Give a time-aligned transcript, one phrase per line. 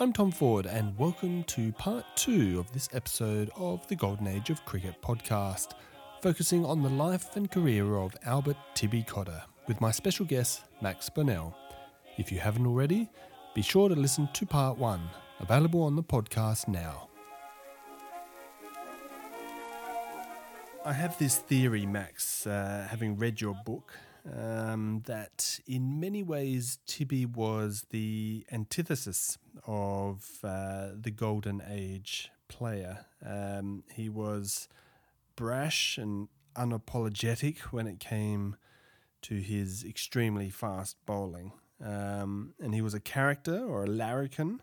[0.00, 4.50] I'm Tom Ford, and welcome to part two of this episode of the Golden Age
[4.50, 5.72] of Cricket podcast,
[6.22, 11.08] focusing on the life and career of Albert Tibby Cotter, with my special guest, Max
[11.08, 11.56] Bonnell.
[12.18, 13.08] If you haven't already,
[13.52, 15.10] be sure to listen to part one,
[15.40, 17.08] available on the podcast now.
[20.86, 23.96] I have this theory, Max, uh, having read your book,
[24.30, 33.06] um, that in many ways Tibby was the antithesis of uh, the Golden Age player.
[33.24, 34.68] Um, he was
[35.36, 38.56] brash and unapologetic when it came
[39.22, 41.52] to his extremely fast bowling.
[41.82, 44.60] Um, and he was a character or a larrikin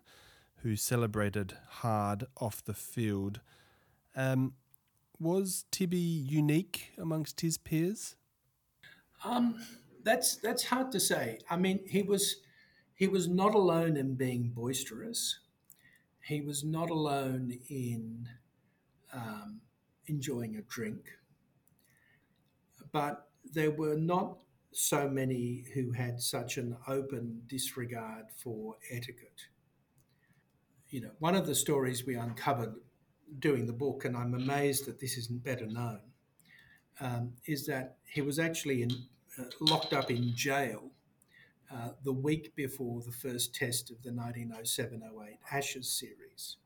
[0.57, 3.39] who celebrated hard off the field.
[4.15, 4.53] Um,
[5.21, 8.15] was Tibby unique amongst his peers?
[9.23, 9.63] Um,
[10.03, 11.39] that's that's hard to say.
[11.49, 12.37] I mean, he was
[12.95, 15.39] he was not alone in being boisterous.
[16.21, 18.27] He was not alone in
[19.13, 19.61] um,
[20.07, 21.11] enjoying a drink.
[22.91, 24.37] But there were not
[24.71, 29.47] so many who had such an open disregard for etiquette.
[30.89, 32.75] You know, one of the stories we uncovered
[33.39, 36.01] doing the book, and I'm amazed that this isn't better known,
[36.99, 38.91] um, is that he was actually in,
[39.39, 40.91] uh, locked up in jail
[41.73, 46.57] uh, the week before the first test of the 1907 08 Ashes series.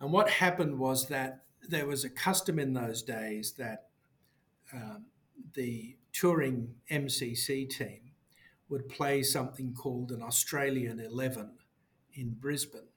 [0.00, 3.86] And what happened was that there was a custom in those days that
[4.72, 5.06] um,
[5.54, 8.12] the touring MCC team
[8.68, 11.50] would play something called an Australian 11
[12.14, 12.88] in Brisbane.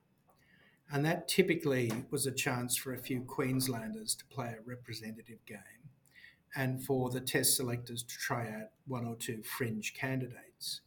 [0.91, 5.57] And that typically was a chance for a few Queenslanders to play a representative game
[6.55, 10.81] and for the test selectors to try out one or two fringe candidates.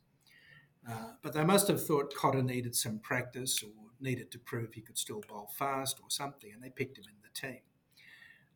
[0.89, 3.70] Uh, but they must have thought Cotter needed some practice or
[4.01, 7.14] needed to prove he could still bowl fast or something, and they picked him in
[7.23, 7.61] the team.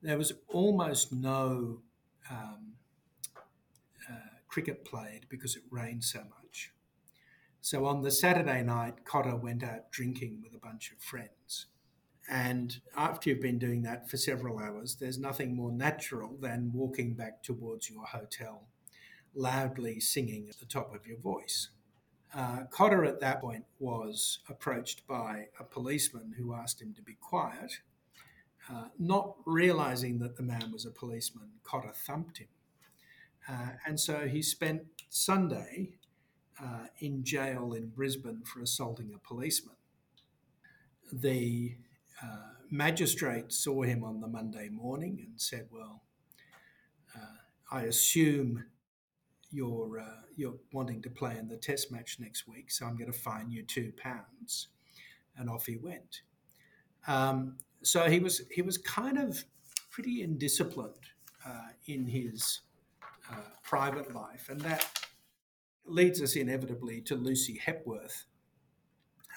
[0.03, 1.83] There was almost no
[2.29, 2.73] um,
[4.11, 4.15] uh,
[4.49, 6.46] cricket played because it rained so much.
[7.67, 11.67] So on the Saturday night, Cotter went out drinking with a bunch of friends.
[12.31, 17.15] And after you've been doing that for several hours, there's nothing more natural than walking
[17.15, 18.69] back towards your hotel,
[19.35, 21.71] loudly singing at the top of your voice.
[22.33, 27.17] Uh, Cotter at that point was approached by a policeman who asked him to be
[27.21, 27.81] quiet.
[28.71, 32.49] Uh, not realizing that the man was a policeman, Cotter thumped him.
[33.49, 35.95] Uh, and so he spent Sunday
[36.63, 39.77] uh, in jail in Brisbane for assaulting a policeman.
[41.13, 41.77] The
[42.23, 46.03] uh, magistrate saw him on the Monday morning and said, Well,
[47.15, 47.39] uh,
[47.71, 48.65] I assume
[49.51, 53.13] you're, uh, you're wanting to play in the test match next week, so I'm going
[53.13, 54.69] to fine you two pounds.
[55.39, 56.23] And off he went.
[57.07, 59.45] Um, so he was, he was kind of
[59.91, 60.95] pretty indisciplined
[61.47, 62.61] uh, in his
[63.31, 65.06] uh, private life, and that
[65.89, 68.25] leads us inevitably to Lucy Hepworth,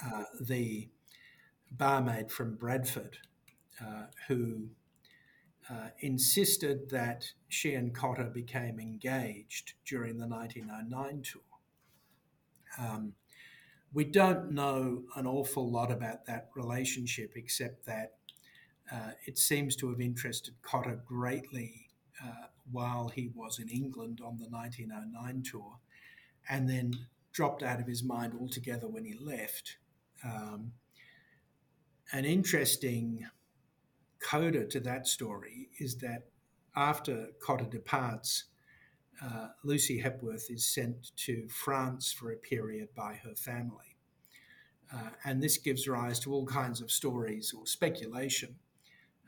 [0.05, 0.89] uh, the
[1.71, 3.17] barmaid from Bradford,
[3.81, 4.69] uh, who
[5.69, 11.41] uh, insisted that she and Cotter became engaged during the 1909 tour.
[12.77, 13.13] Um,
[13.93, 18.13] we don't know an awful lot about that relationship, except that
[18.91, 21.89] uh, it seems to have interested Cotter greatly
[22.23, 25.77] uh, while he was in England on the 1909 tour
[26.47, 26.93] and then
[27.31, 29.77] dropped out of his mind altogether when he left.
[30.23, 30.73] Um,
[32.11, 33.25] an interesting
[34.19, 36.25] coda to that story is that
[36.75, 38.45] after Cotter departs,
[39.23, 43.97] uh, Lucy Hepworth is sent to France for a period by her family.
[44.93, 48.55] Uh, and this gives rise to all kinds of stories or speculation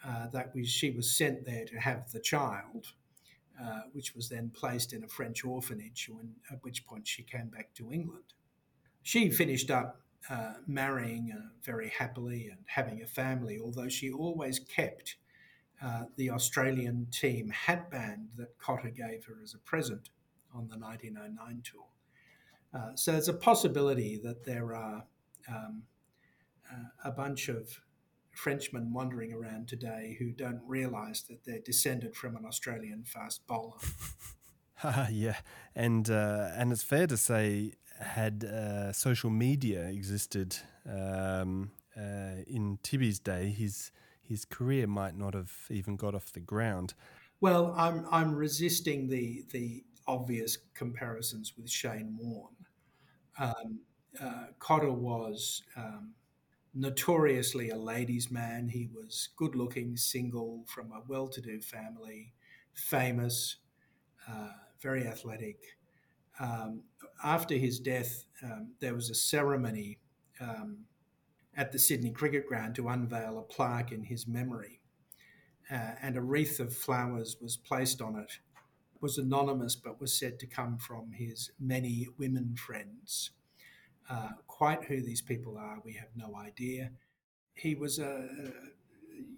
[0.06, 2.94] uh, that we, she was sent there to have the child
[3.60, 7.48] uh, which was then placed in a French orphanage, when, at which point she came
[7.48, 8.34] back to England.
[9.04, 14.60] She finished up uh, marrying uh, very happily and having a family, although she always
[14.60, 15.16] kept
[15.84, 20.10] uh, the Australian team hatband that Cotter gave her as a present
[20.54, 21.86] on the 1909 tour.
[22.74, 25.04] Uh, so there's a possibility that there are
[25.50, 25.84] um,
[27.04, 27.82] a bunch of
[28.34, 33.78] Frenchmen wandering around today who don't realise that they're descended from an Australian fast bowler.
[35.12, 35.38] yeah,
[35.76, 40.58] and uh, and it's fair to say, had uh, social media existed
[40.90, 43.92] um, uh, in Tibby's day, his
[44.22, 46.94] his career might not have even got off the ground.
[47.42, 52.56] Well, I'm I'm resisting the the obvious comparisons with Shane Warne.
[53.40, 53.80] Um,
[54.22, 56.14] uh, Cotter was um,
[56.74, 58.70] notoriously a ladies' man.
[58.70, 62.34] He was good looking, single, from a well to do family,
[62.74, 63.58] famous,
[64.28, 64.52] uh,
[64.82, 65.58] very athletic.
[66.40, 66.84] Um,
[67.24, 70.00] after his death, um, there was a ceremony
[70.40, 70.86] um,
[71.56, 74.80] at the Sydney Cricket Ground to unveil a plaque in his memory.
[75.70, 78.40] Uh, and a wreath of flowers was placed on it.
[78.96, 83.32] It was anonymous, but was said to come from his many women friends.
[84.10, 84.30] Uh,
[84.62, 86.92] quite who these people are, we have no idea.
[87.56, 88.30] He was a,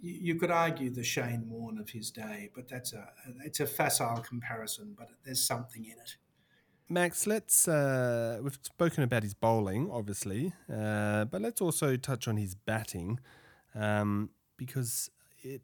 [0.01, 3.05] you could argue the Shane Warne of his day, but that's a
[3.45, 6.17] it's a facile comparison, but there's something in it.
[6.89, 12.35] Max, let's uh, we've spoken about his bowling, obviously, uh, but let's also touch on
[12.35, 13.17] his batting,
[13.75, 15.09] um, because
[15.41, 15.61] it,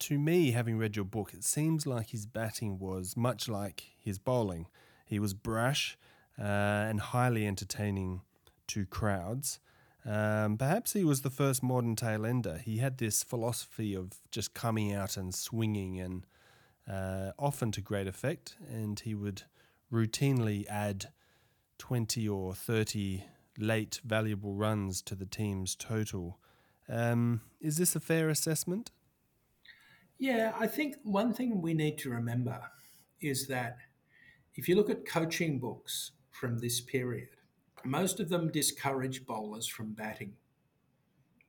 [0.00, 4.18] to me, having read your book, it seems like his batting was much like his
[4.18, 4.66] bowling.
[5.06, 5.96] He was brash
[6.36, 8.22] uh, and highly entertaining
[8.68, 9.60] to crowds.
[10.04, 12.58] Um, perhaps he was the first modern tail ender.
[12.58, 16.26] He had this philosophy of just coming out and swinging, and
[16.90, 18.56] uh, often to great effect.
[18.70, 19.42] And he would
[19.92, 21.08] routinely add
[21.78, 23.24] 20 or 30
[23.58, 26.38] late valuable runs to the team's total.
[26.88, 28.90] Um, is this a fair assessment?
[30.18, 32.60] Yeah, I think one thing we need to remember
[33.20, 33.78] is that
[34.54, 37.28] if you look at coaching books from this period,
[37.90, 40.34] most of them discourage bowlers from batting.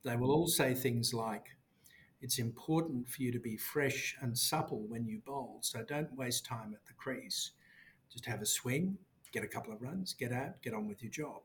[0.02, 1.48] They will all say things like,
[2.22, 6.44] it's important for you to be fresh and supple when you bowl, so don't waste
[6.44, 7.52] time at the crease.
[8.12, 8.98] Just have a swing,
[9.32, 11.42] get a couple of runs, get out, get on with your job.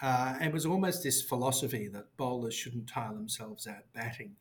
[0.00, 4.36] Uh, it was almost this philosophy that bowlers shouldn't tire themselves out batting.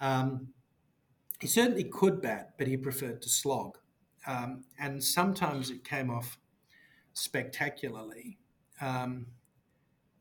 [0.00, 0.48] Um,
[1.40, 3.78] he certainly could bat, but he preferred to slog.
[4.26, 6.38] Um, and sometimes it came off
[7.12, 8.38] spectacularly.
[8.80, 9.26] Um,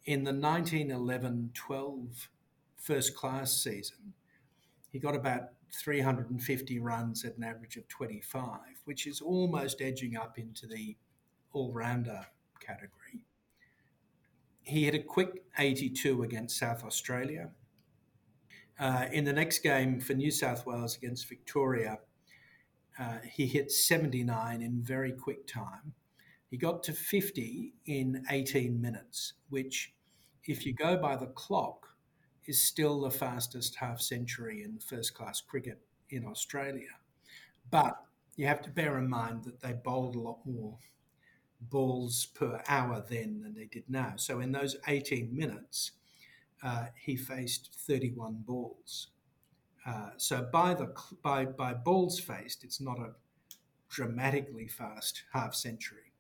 [0.06, 2.30] in the 1911 12
[2.78, 4.14] first class season,
[4.92, 10.38] he got about 350 runs at an average of 25, which is almost edging up
[10.38, 10.96] into the
[11.52, 12.26] all rounder
[12.60, 13.26] category.
[14.64, 17.50] He had a quick 82 against South Australia.
[18.80, 22.00] Uh, in the next game for New South Wales against Victoria,
[23.00, 25.94] uh, he hit 79 in very quick time.
[26.54, 29.92] He got to 50 in 18 minutes, which,
[30.46, 31.88] if you go by the clock,
[32.46, 36.92] is still the fastest half century in first class cricket in Australia.
[37.72, 37.98] But
[38.36, 40.78] you have to bear in mind that they bowled a lot more
[41.60, 44.14] balls per hour then than they did now.
[44.18, 45.94] So in those 18 minutes,
[46.62, 49.08] uh, he faced 31 balls.
[49.88, 53.16] Uh, so by the by by balls faced, it's not a
[53.90, 56.13] dramatically fast half century,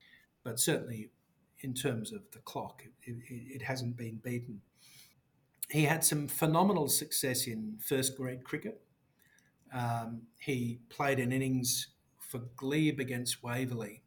[0.43, 1.09] but certainly
[1.61, 4.61] in terms of the clock, it, it, it hasn't been beaten
[5.73, 8.81] he had some phenomenal success in first grade cricket.
[9.73, 11.87] Um, he played an innings
[12.19, 14.03] for Glebe against Waverley,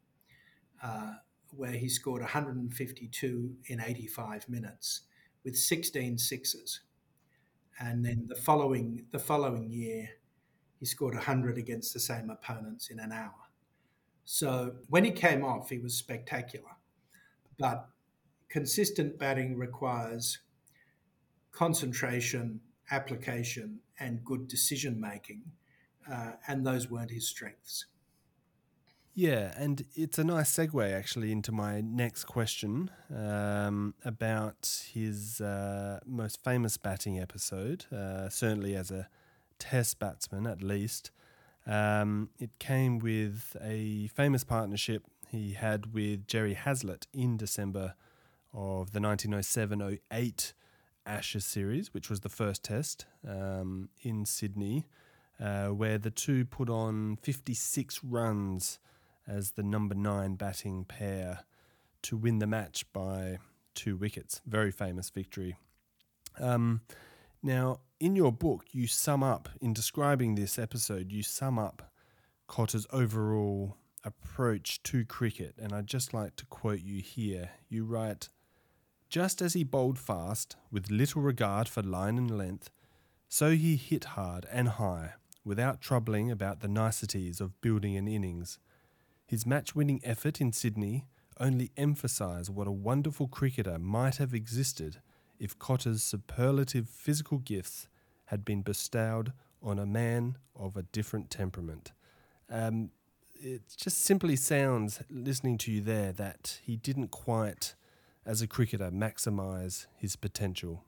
[0.81, 1.15] uh,
[1.57, 5.03] where he scored 152 in 85 minutes
[5.45, 6.83] with 16 sixes.
[7.81, 10.09] And then the following the following year,
[10.79, 13.46] he scored 100 against the same opponents in an hour.
[14.27, 16.73] So when he came off, he was spectacular.
[17.59, 17.89] But
[18.49, 20.41] consistent batting requires
[21.53, 25.43] concentration, application, and good decision making.
[26.11, 27.87] Uh, and those weren't his strengths.
[29.15, 36.01] Yeah, and it's a nice segue actually into my next question um, about his uh,
[36.05, 39.09] most famous batting episode, uh, certainly as a
[39.59, 41.13] test batsman at least.
[41.67, 47.95] Um, it came with a famous partnership he had with Gerry Hazlitt in December
[48.53, 50.53] of the 1907 08
[51.05, 54.87] Ashes series, which was the first test um, in Sydney,
[55.41, 58.79] uh, where the two put on 56 runs
[59.27, 61.41] as the number nine batting pair
[62.03, 63.39] to win the match by
[63.75, 64.41] two wickets.
[64.47, 65.57] Very famous victory.
[66.39, 66.83] Um,
[67.43, 71.91] now, in your book, you sum up, in describing this episode, you sum up
[72.47, 75.55] Cotter's overall approach to cricket.
[75.59, 77.51] And I'd just like to quote you here.
[77.69, 78.29] You write,
[79.09, 82.71] just as he bowled fast, with little regard for line and length,
[83.29, 88.59] so he hit hard and high, without troubling about the niceties of building an innings.
[89.27, 91.07] His match winning effort in Sydney
[91.41, 95.01] only emphasised what a wonderful cricketer might have existed
[95.39, 97.89] if Cotter's superlative physical gifts
[98.27, 101.93] had been bestowed on a man of a different temperament.
[102.51, 102.91] Um,
[103.35, 107.75] it just simply sounds, listening to you there, that he didn't quite,
[108.25, 110.85] as a cricketer, maximise his potential.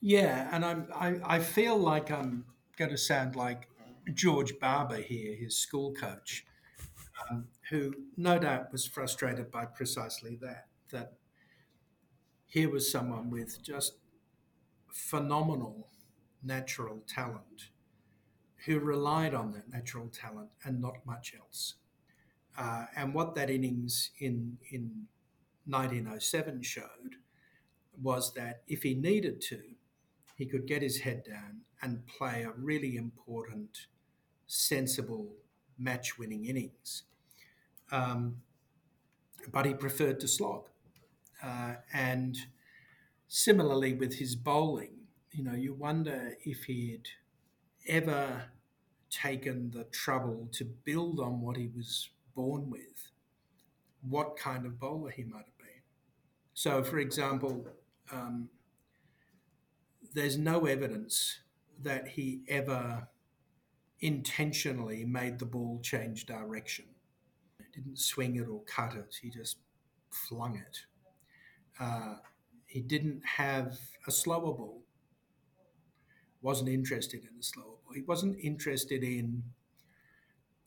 [0.00, 2.44] Yeah, and I'm, I, I feel like I'm
[2.76, 3.68] going to sound like
[4.14, 6.44] George Barber here, his school coach,
[7.30, 10.66] um, who no doubt was frustrated by precisely that.
[10.92, 11.14] That
[12.46, 13.94] here was someone with just
[14.88, 15.88] phenomenal
[16.42, 17.70] natural talent
[18.64, 21.74] who relied on that natural talent and not much else.
[22.58, 25.06] Uh, and what that innings in, in
[25.66, 27.16] 1907 showed
[28.02, 29.60] was that if he needed to,
[30.36, 33.86] he could get his head down and play a really important,
[34.46, 35.28] sensible,
[35.78, 37.04] match winning innings.
[37.92, 38.38] Um,
[39.52, 40.68] but he preferred to slog.
[41.42, 42.36] Uh, and
[43.28, 44.92] similarly with his bowling,
[45.32, 47.08] you know, you wonder if he'd
[47.86, 48.44] ever
[49.10, 53.10] taken the trouble to build on what he was born with,
[54.08, 55.82] what kind of bowler he might have been.
[56.54, 57.66] So, for example,
[58.10, 58.48] um,
[60.14, 61.40] there's no evidence
[61.82, 63.08] that he ever
[64.00, 66.86] intentionally made the ball change direction.
[67.58, 69.58] He didn't swing it or cut it, he just
[70.10, 70.78] flung it.
[71.78, 72.16] Uh,
[72.66, 74.82] he didn't have a slower ball
[76.42, 77.92] wasn't interested in the slower ball.
[77.94, 79.42] He wasn't interested in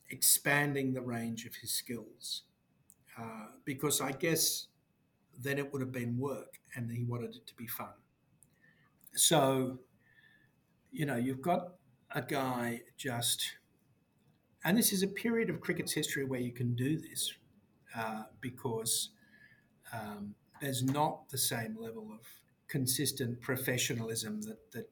[0.10, 2.44] expanding the range of his skills
[3.18, 4.68] uh, because I guess
[5.42, 7.94] then it would have been work and he wanted it to be fun.
[9.16, 9.80] So,
[10.92, 11.76] you know, you've got
[12.14, 13.44] a guy just,
[14.64, 17.34] and this is a period of cricket's history where you can do this
[17.96, 19.12] uh, because
[19.94, 22.20] um, there's not the same level of
[22.68, 24.90] consistent professionalism that, that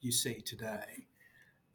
[0.00, 1.06] you see today.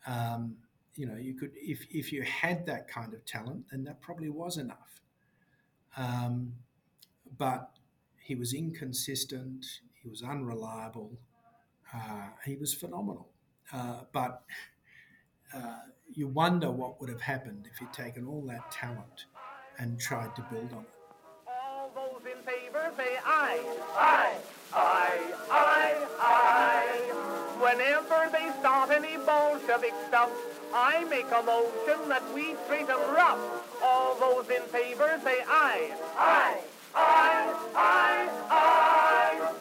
[0.08, 0.56] Um,
[0.96, 4.30] you know, you could if if you had that kind of talent, then that probably
[4.30, 5.02] was enough.
[5.98, 6.54] Um,
[7.38, 7.72] but
[8.22, 9.66] he was inconsistent.
[10.02, 11.12] He was unreliable.
[11.94, 13.30] Uh, he was phenomenal.
[13.74, 14.44] Uh, but
[15.54, 15.80] uh,
[16.14, 19.26] you wonder what would have happened if he'd taken all that talent
[19.80, 21.01] and tried to build on it.
[22.98, 23.60] Say aye.
[23.96, 24.36] Aye.
[24.74, 25.34] Aye.
[25.50, 26.08] Aye.
[26.20, 27.62] Aye.
[27.62, 30.30] Whenever they start any Bolshevik stuff,
[30.74, 33.40] I make a motion that we treat them rough.
[33.84, 35.92] All those in favor say aye.
[36.18, 36.62] Aye.
[36.96, 37.56] Aye.
[37.76, 38.30] Aye.
[38.50, 39.54] Aye.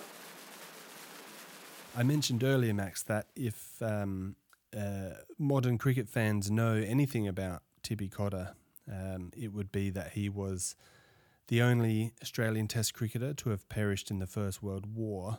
[1.97, 4.37] I mentioned earlier, Max, that if um,
[4.77, 8.55] uh, modern cricket fans know anything about Tibby Cotter,
[8.91, 10.77] um, it would be that he was
[11.51, 15.39] the only Australian Test cricketer to have perished in the First World War.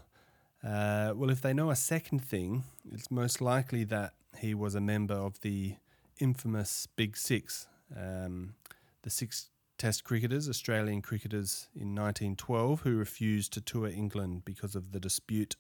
[0.62, 4.82] Uh, well, if they know a second thing, it's most likely that he was a
[4.82, 5.77] member of the
[6.20, 8.56] infamous Big Six, um,
[9.03, 14.91] the six Test cricketers, Australian cricketers in 1912, who refused to tour England because of
[14.91, 15.56] the dispute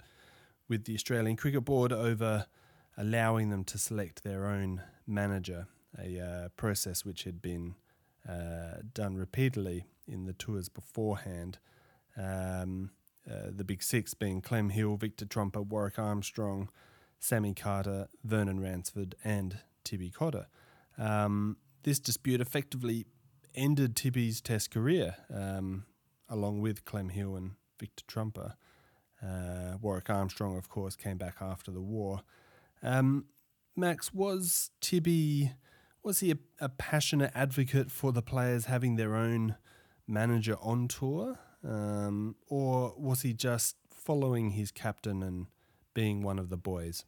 [0.67, 2.45] with the Australian Cricket Board over
[2.97, 5.67] allowing them to select their own manager,
[5.97, 7.75] a uh, process which had been
[8.27, 11.57] uh, done repeatedly in the tours beforehand.
[12.17, 12.91] Um,
[13.29, 16.69] uh, the big six being Clem Hill, Victor Trumper, Warwick Armstrong,
[17.19, 20.47] Sammy Carter, Vernon Ransford, and Tibby Cotter.
[20.97, 23.05] Um, this dispute effectively
[23.53, 25.85] ended Tibby's Test career, um,
[26.29, 28.55] along with Clem Hill and Victor Trumper.
[29.23, 32.21] Uh, Warwick Armstrong, of course, came back after the war.
[32.81, 33.25] Um,
[33.75, 35.51] Max, was Tibby
[36.03, 39.55] was he a, a, passionate advocate for the players having their own
[40.07, 41.39] manager on tour?
[41.63, 45.47] Um, or was he just following his captain and
[45.93, 47.05] being one of the boys?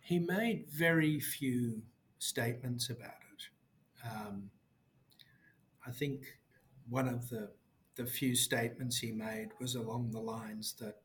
[0.00, 1.82] He made very few
[2.18, 4.08] statements about it.
[4.08, 4.50] Um,
[5.86, 6.38] I think
[6.88, 7.50] one of the
[7.96, 11.02] the few statements he made was along the lines that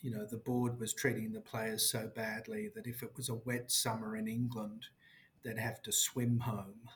[0.00, 3.34] you know the board was treating the players so badly that if it was a
[3.34, 4.86] wet summer in England,
[5.42, 6.88] they'd have to swim home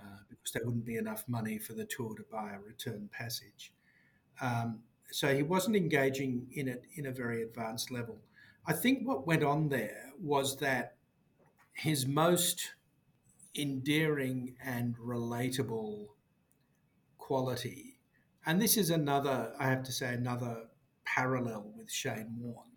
[0.00, 3.72] uh, because there wouldn't be enough money for the tour to buy a return passage.
[4.40, 8.18] Um, so he wasn't engaging in it in a very advanced level.
[8.66, 10.96] I think what went on there was that
[11.74, 12.72] his most
[13.54, 16.06] endearing and relatable
[17.18, 17.98] quality,
[18.46, 20.64] and this is another, I have to say, another
[21.04, 22.76] parallel with Shane Warne,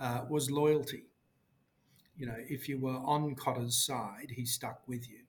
[0.00, 1.04] uh, was loyalty.
[2.16, 5.20] You know, if you were on Cotter's side, he stuck with you.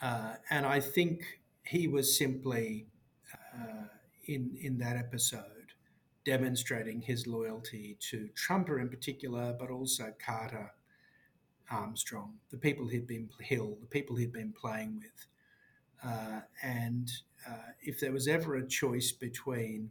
[0.00, 2.86] Uh, and I think he was simply
[3.32, 3.88] uh,
[4.26, 5.54] in in that episode
[6.24, 10.72] demonstrating his loyalty to Trumper in particular, but also Carter,
[11.70, 15.26] Armstrong, the people he'd been Hill, the people he'd been playing with.
[16.02, 17.10] Uh, and
[17.48, 19.90] uh, if there was ever a choice between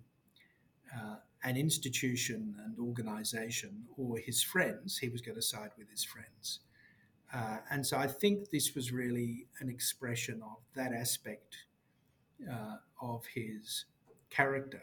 [0.95, 6.03] uh, an institution and organisation or his friends, he was going to side with his
[6.03, 6.59] friends.
[7.33, 11.57] Uh, and so I think this was really an expression of that aspect
[12.51, 13.85] uh, of his
[14.29, 14.81] character.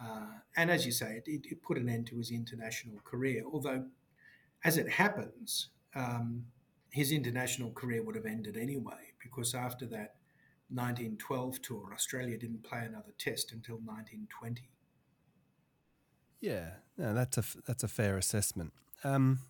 [0.00, 3.42] Uh, and as you say, it, it, put an end to his international career.
[3.52, 3.86] Although,
[4.64, 6.44] as it happens, um,
[6.90, 10.14] his international career would have ended anyway, because after that
[10.70, 14.68] 1912 tour, Australia didn't play another test until 1920.
[16.40, 18.72] Yeah, no, that's a that's a fair assessment.
[19.04, 19.40] Um,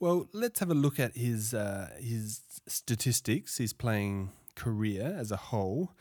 [0.00, 5.36] well, let's have a look at his uh, his statistics, his playing career as a
[5.36, 5.92] whole.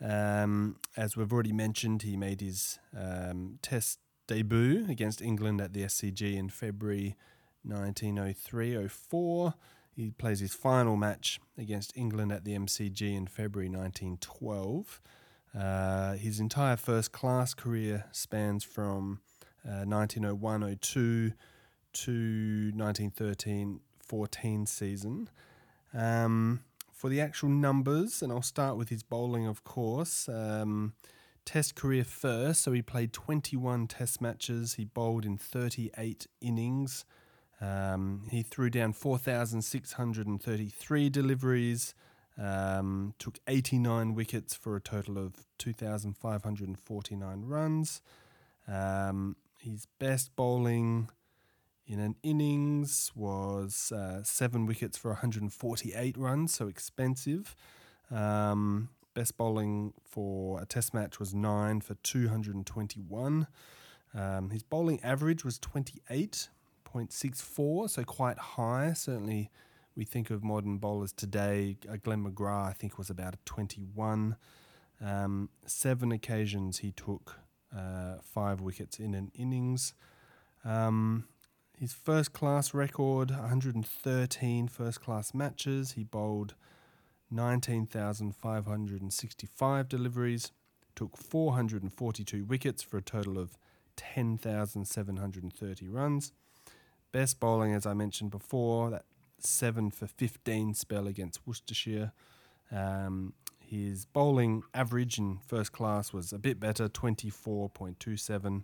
[0.00, 5.82] Um, as we've already mentioned, he made his um, Test debut against England at the
[5.82, 7.16] SCG in February
[7.66, 9.54] 1903-04.
[9.94, 15.00] He plays his final match against England at the MCG in February 1912.
[15.58, 19.20] Uh, his entire first class career spans from
[19.70, 21.32] 1901 02
[21.92, 22.12] to
[22.74, 25.28] 1913 14 season.
[25.92, 26.60] Um,
[26.92, 30.28] for the actual numbers, and I'll start with his bowling, of course.
[30.28, 30.94] Um,
[31.44, 34.74] test career first, so he played 21 test matches.
[34.74, 37.04] He bowled in 38 innings.
[37.60, 41.94] Um, he threw down 4,633 deliveries,
[42.38, 48.02] um, took 89 wickets for a total of 2,549 runs.
[48.68, 51.10] Um, his best bowling
[51.86, 57.54] in an innings was uh, seven wickets for 148 runs, so expensive.
[58.10, 63.48] Um, best bowling for a test match was nine for 221.
[64.14, 68.92] Um, his bowling average was 28.64, so quite high.
[68.92, 69.50] Certainly,
[69.96, 71.76] we think of modern bowlers today.
[71.90, 74.36] Uh, Glenn McGrath, I think, was about a 21.
[75.04, 77.40] Um, seven occasions he took
[77.76, 79.94] uh, five wickets in an innings.
[80.64, 81.28] Um,
[81.78, 85.92] his first class record 113 first class matches.
[85.92, 86.54] He bowled
[87.30, 90.52] 19,565 deliveries,
[90.94, 93.56] took 442 wickets for a total of
[93.96, 96.32] 10,730 runs.
[97.12, 99.06] Best bowling, as I mentioned before, that
[99.38, 102.12] 7 for 15 spell against Worcestershire.
[102.72, 103.34] Um,
[103.68, 108.62] his bowling average in first class was a bit better, 24.27,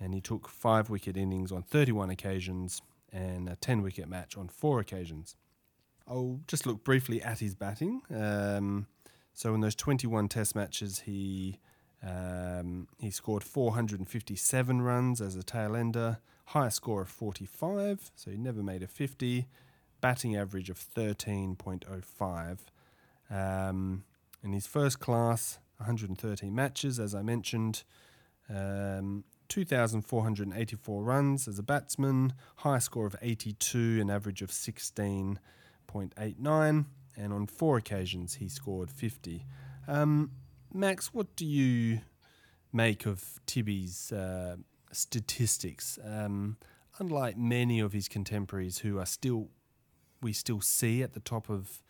[0.00, 2.80] and he took five wicket innings on 31 occasions
[3.12, 5.36] and a 10 wicket match on four occasions.
[6.08, 8.02] I'll just look briefly at his batting.
[8.14, 8.86] Um,
[9.34, 11.58] so in those 21 Test matches, he
[12.02, 18.36] um, he scored 457 runs as a tail ender, highest score of 45, so he
[18.36, 19.48] never made a 50,
[20.00, 22.58] batting average of 13.05.
[23.30, 24.04] Um,
[24.42, 27.84] in his first class, 113 matches, as I mentioned,
[28.48, 36.86] um, 2,484 runs as a batsman, high score of 82, an average of 16.89,
[37.16, 39.46] and on four occasions he scored 50.
[39.88, 40.32] Um,
[40.72, 42.00] Max, what do you
[42.72, 44.56] make of Tibby's uh,
[44.92, 45.98] statistics?
[46.04, 46.56] Um,
[46.98, 49.48] unlike many of his contemporaries who are still,
[50.20, 51.82] we still see at the top of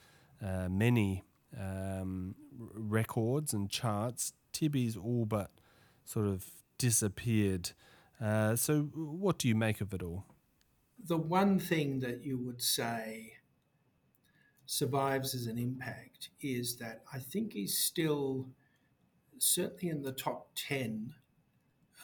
[0.45, 1.25] uh, many
[1.59, 2.35] um,
[2.75, 5.51] records and charts, Tibby's all but
[6.05, 6.45] sort of
[6.79, 7.73] disappeared.
[8.21, 10.25] Uh, so, what do you make of it all?
[11.05, 13.35] The one thing that you would say
[14.65, 18.49] survives as an impact is that I think he's still
[19.39, 21.15] certainly in the top 10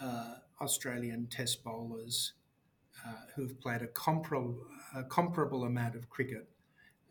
[0.00, 2.32] uh, Australian test bowlers
[3.06, 4.58] uh, who have played a comparable,
[4.94, 6.48] a comparable amount of cricket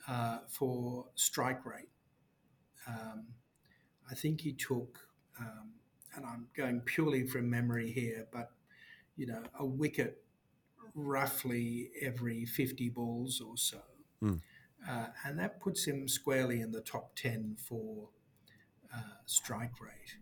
[0.07, 1.89] uh, for strike rate.
[2.87, 3.25] Um,
[4.09, 4.99] I think he took,
[5.39, 5.71] um,
[6.15, 8.51] and I'm going purely from memory here, but
[9.15, 10.23] you know, a wicket
[10.95, 13.81] roughly every 50 balls or so.
[14.23, 14.41] Mm.
[14.87, 18.09] Uh, and that puts him squarely in the top 10 for
[18.93, 20.15] uh, strike rate.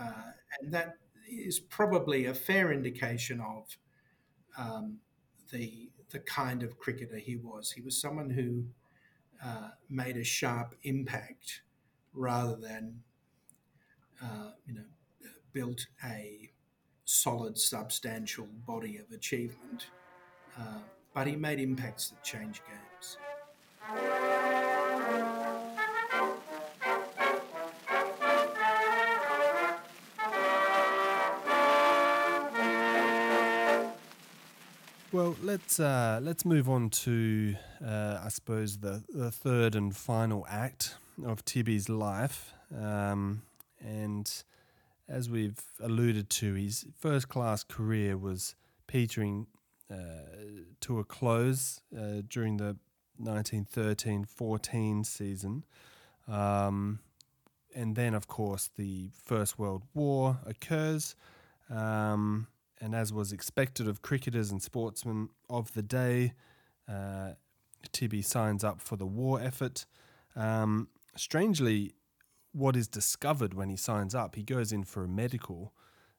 [0.00, 0.94] Uh, and that
[1.30, 3.76] is probably a fair indication of
[4.58, 4.98] um,
[5.52, 7.72] the, the kind of cricketer he was.
[7.72, 8.64] He was someone who
[9.44, 11.62] uh, made a sharp impact
[12.14, 13.02] rather than
[14.22, 14.82] uh, you know
[15.52, 16.50] built a
[17.06, 19.86] solid, substantial body of achievement.
[20.58, 20.80] Uh,
[21.14, 23.16] but he made impacts that changed games.
[35.16, 40.96] Let's uh, let's move on to uh, I suppose the, the third and final act
[41.24, 43.42] of Tibby's life, um,
[43.80, 44.30] and
[45.08, 48.54] as we've alluded to, his first class career was
[48.86, 49.46] petering
[49.90, 49.96] uh,
[50.80, 52.76] to a close uh, during the
[53.22, 55.64] 1913-14 season.
[56.28, 56.98] Um,
[57.74, 61.14] and then, of course, the First World War occurs.
[61.70, 62.48] Um,
[62.80, 66.34] and as was expected of cricketers and sportsmen of the day,
[66.88, 67.32] uh,
[67.92, 69.86] Tibby signs up for the war effort.
[70.34, 71.94] Um, strangely,
[72.52, 75.72] what is discovered when he signs up, he goes in for a medical,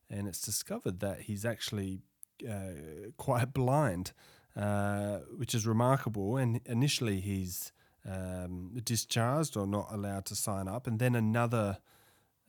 [0.10, 2.02] and it's discovered that he's actually
[2.48, 4.14] uh, quite blind,
[4.56, 6.38] uh, which is remarkable.
[6.38, 7.72] And initially, he's
[8.10, 11.80] um, discharged or not allowed to sign up, and then another.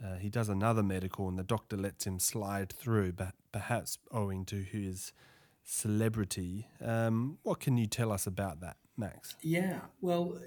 [0.05, 4.45] Uh, he does another medical, and the doctor lets him slide through, but perhaps owing
[4.45, 5.13] to his
[5.65, 6.69] celebrity.
[6.81, 9.37] Um, what can you tell us about that, Max?
[9.43, 10.41] Yeah, well,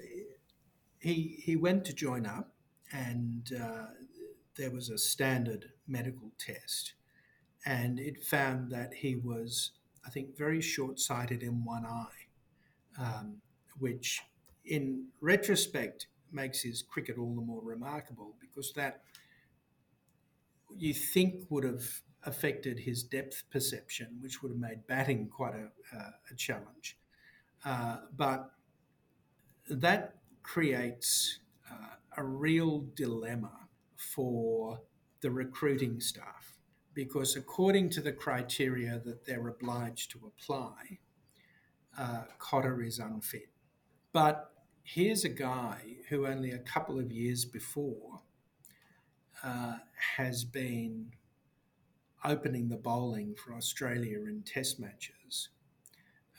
[1.00, 2.54] he he went to join up,
[2.92, 3.86] and uh,
[4.56, 6.94] there was a standard medical test,
[7.66, 9.72] and it found that he was,
[10.06, 12.26] I think, very short-sighted in one eye,
[12.98, 13.36] um,
[13.78, 14.22] which,
[14.64, 19.02] in retrospect, makes his cricket all the more remarkable because that
[20.78, 25.96] you think would have affected his depth perception, which would have made batting quite a,
[25.96, 26.96] a, a challenge.
[27.64, 28.50] Uh, but
[29.68, 33.52] that creates uh, a real dilemma
[33.96, 34.80] for
[35.20, 36.58] the recruiting staff
[36.94, 40.98] because, according to the criteria that they're obliged to apply,
[41.96, 43.48] uh, Cotter is unfit.
[44.12, 48.20] But here's a guy who only a couple of years before
[49.42, 49.76] uh,
[50.16, 51.12] has been
[52.24, 55.48] opening the bowling for Australia in test matches,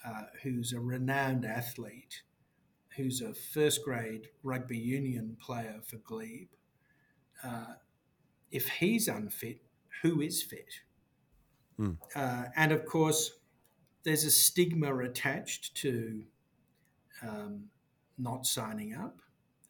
[0.05, 2.23] uh, who's a renowned athlete,
[2.95, 6.49] who's a first grade rugby union player for Glebe.
[7.43, 7.73] Uh,
[8.51, 9.61] if he's unfit,
[10.01, 10.73] who is fit?
[11.79, 11.97] Mm.
[12.15, 13.31] Uh, and of course,
[14.03, 16.23] there's a stigma attached to
[17.21, 17.65] um,
[18.17, 19.21] not signing up,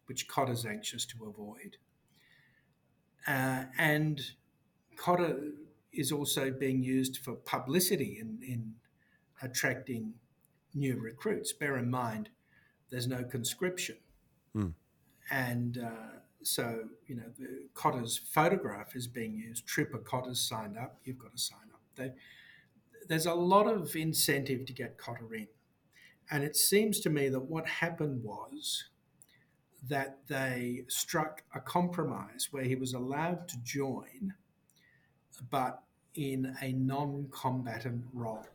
[0.07, 1.77] which Cotter's anxious to avoid.
[3.27, 4.21] Uh, and
[4.95, 5.51] Cotter
[5.91, 8.73] is also being used for publicity in, in
[9.41, 10.13] attracting
[10.73, 11.53] new recruits.
[11.53, 12.29] Bear in mind,
[12.89, 13.97] there's no conscription.
[14.55, 14.73] Mm.
[15.31, 19.67] And uh, so, you know, the Cotter's photograph is being used.
[19.67, 21.81] Tibby Cotter's signed up, you've got to sign up.
[21.95, 22.11] They,
[23.07, 25.47] there's a lot of incentive to get Cotter in.
[26.31, 28.85] And it seems to me that what happened was
[29.89, 34.33] that they struck a compromise where he was allowed to join,
[35.49, 35.83] but
[36.15, 38.45] in a non combatant role.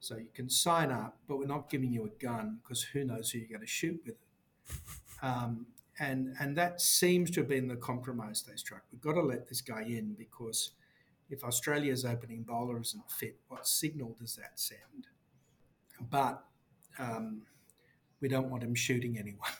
[0.00, 3.30] So you can sign up, but we're not giving you a gun because who knows
[3.30, 4.74] who you're going to shoot with it.
[5.22, 5.66] Um,
[6.00, 8.82] and and that seems to have been the compromise they struck.
[8.90, 10.70] We've got to let this guy in because
[11.30, 15.06] if Australia's opening bowler isn't fit, what signal does that send?
[16.10, 16.42] But
[16.98, 17.42] um,
[18.20, 19.50] we don't want him shooting anyone.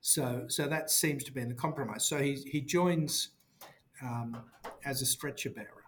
[0.00, 2.04] So so that seems to be in the compromise.
[2.04, 3.30] So he he joins
[4.02, 4.36] um,
[4.84, 5.84] as a stretcher bearer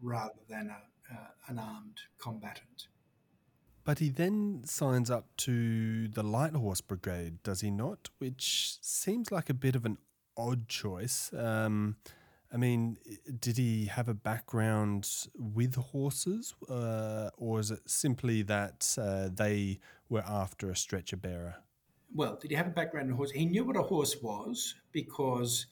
[0.00, 2.88] rather than a, uh, an armed combatant.
[3.84, 8.10] But he then signs up to the Light Horse Brigade, does he not?
[8.18, 9.96] Which seems like a bit of an
[10.36, 11.32] odd choice.
[11.32, 11.96] Um,
[12.52, 12.98] I mean,
[13.40, 19.80] did he have a background with horses, uh, or is it simply that uh, they
[20.08, 21.56] were after a stretcher bearer?
[22.14, 23.30] Well, did he have a background in horse?
[23.30, 25.66] He knew what a horse was because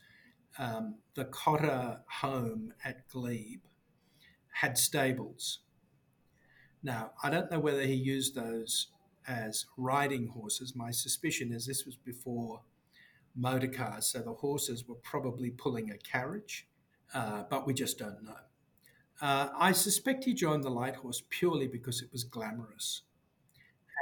[0.58, 3.62] um, the Cotter home at Glebe
[4.52, 5.60] had stables.
[6.82, 8.88] Now, I don't know whether he used those
[9.26, 10.76] as riding horses.
[10.76, 12.60] My suspicion is this was before
[13.34, 16.68] motor cars, so the horses were probably pulling a carriage,
[17.12, 18.36] uh, but we just don't know.
[19.20, 23.02] Uh, I suspect he joined the Light Horse purely because it was glamorous.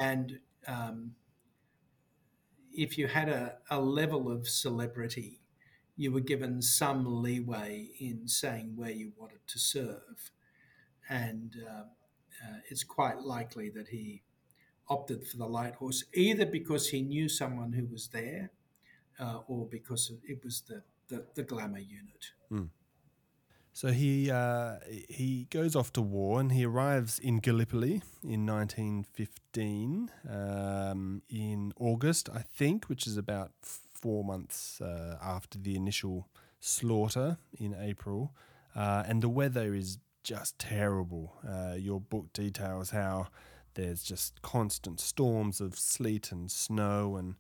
[0.01, 1.13] And um,
[2.75, 5.41] if you had a, a level of celebrity
[5.97, 10.31] you were given some leeway in saying where you wanted to serve.
[11.09, 11.83] And uh,
[12.45, 14.23] uh, it's quite likely that he
[14.89, 18.51] opted for the light horse, either because he knew someone who was there
[19.21, 22.33] uh, or because it was the, the, the glamour unit.
[22.51, 22.69] Mm.
[23.77, 24.77] So he uh,
[25.09, 32.29] he goes off to war and he arrives in Gallipoli in 1915 um, in August,
[32.33, 36.29] I think, which is about four months uh, after the initial
[36.61, 38.33] slaughter in April,
[38.77, 41.35] uh, and the weather is just terrible.
[41.45, 43.27] Uh, your book details how
[43.75, 47.35] there's just constant storms of sleet and snow, and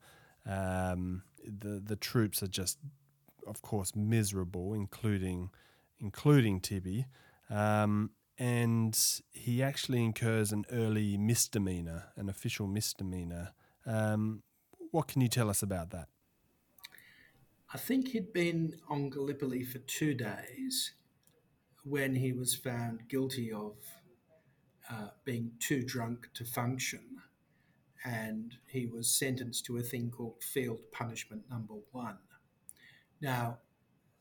[0.46, 2.78] um, the the troops are just,
[3.46, 5.50] of course, miserable, including
[6.00, 7.06] including Tibby.
[7.50, 8.98] Um, and
[9.30, 13.52] he actually incurs an early misdemeanor, an official misdemeanor.
[13.86, 14.42] Um,
[14.90, 16.08] what can you tell us about that?
[17.72, 20.92] I think he'd been on Gallipoli for two days
[21.84, 23.74] when he was found guilty of
[24.90, 27.00] uh, being too drunk to function.
[28.04, 32.18] And he was sentenced to a thing called field punishment number one.
[33.20, 33.58] Now,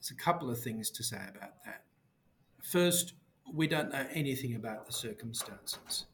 [0.03, 1.83] there's a couple of things to say about that.
[2.61, 3.13] First,
[3.53, 6.07] we don't know anything about the circumstances.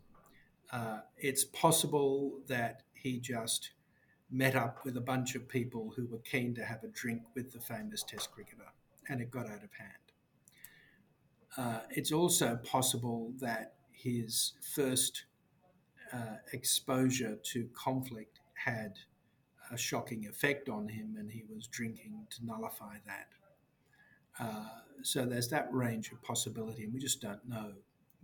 [0.71, 3.71] Uh, it's possible that he just
[4.30, 7.52] met up with a bunch of people who were keen to have a drink with
[7.52, 8.71] the famous Test cricketer,
[9.08, 10.12] and it got out of hand.
[11.58, 15.25] Uh, it's also possible that his first
[16.13, 18.99] uh, exposure to conflict had
[19.71, 23.30] a shocking effect on him, and he was drinking to nullify that.
[24.39, 24.65] Uh,
[25.02, 27.73] so there's that range of possibility, and we just don't know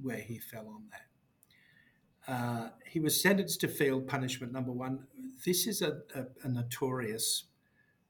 [0.01, 2.31] where he fell on that.
[2.31, 5.05] Uh, he was sentenced to field punishment number one.
[5.45, 7.45] This is a, a, a notorious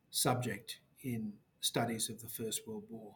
[0.09, 3.15] subject in studies of the First World War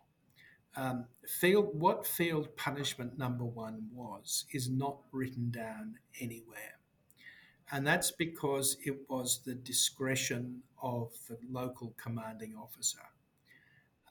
[0.75, 6.77] um, field what field punishment number one was is not written down anywhere.
[7.71, 12.99] And that's because it was the discretion of the local commanding officer.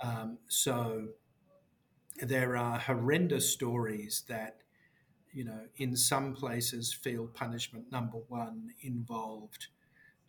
[0.00, 1.08] Um, so
[2.20, 4.60] there are horrendous stories that,
[5.32, 9.68] you know, in some places, field punishment number one involved,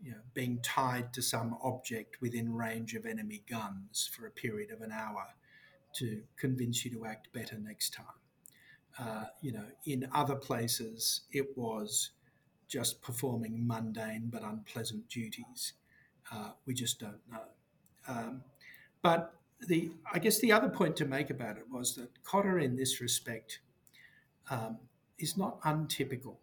[0.02, 4.72] you know, being tied to some object within range of enemy guns for a period
[4.72, 5.26] of an hour
[5.94, 8.06] to convince you to act better next time.
[9.00, 12.12] Uh, you know, in other places, it was
[12.68, 15.74] just performing mundane but unpleasant duties.
[16.32, 17.44] Uh, we just don't know.
[18.08, 18.44] Um,
[19.02, 22.76] but the, I guess the other point to make about it was that Cotter, in
[22.76, 23.60] this respect,
[24.50, 24.78] um,
[25.18, 26.40] is not untypical.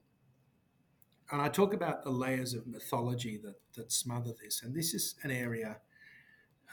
[1.30, 4.62] And I talk about the layers of mythology that, that smother this.
[4.62, 5.78] And this is an area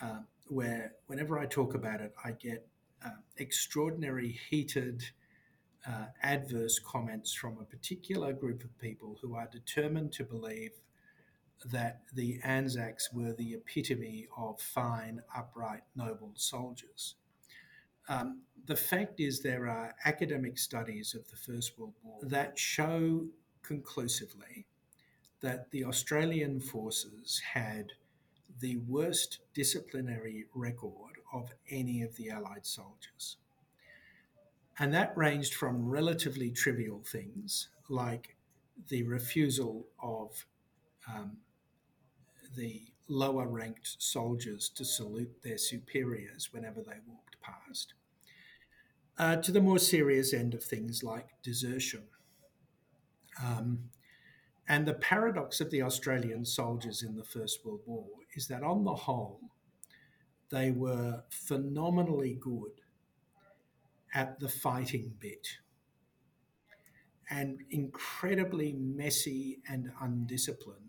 [0.01, 2.67] uh, where whenever I talk about it, I get
[3.03, 5.03] uh, extraordinary heated
[5.88, 10.71] uh, adverse comments from a particular group of people who are determined to believe
[11.71, 17.15] that the Anzacs were the epitome of fine, upright, noble soldiers.
[18.10, 23.26] Um, the fact is, there are academic studies of the First World War that show
[23.62, 24.65] conclusively
[25.41, 27.93] that the Australian forces had
[28.60, 33.38] the worst disciplinary record of any of the Allied soldiers.
[34.80, 38.36] And that ranged from relatively trivial things like
[38.89, 40.45] the refusal of
[41.08, 41.38] um,
[42.55, 47.93] the lower ranked soldiers to salute their superiors whenever they walked past,
[49.17, 52.03] uh, to the more serious end of things like desertion.
[53.43, 53.89] Um,
[54.67, 58.83] and the paradox of the Australian soldiers in the First World War is that, on
[58.83, 59.41] the whole,
[60.49, 62.71] they were phenomenally good
[64.13, 65.47] at the fighting bit
[67.29, 70.82] and incredibly messy and undisciplined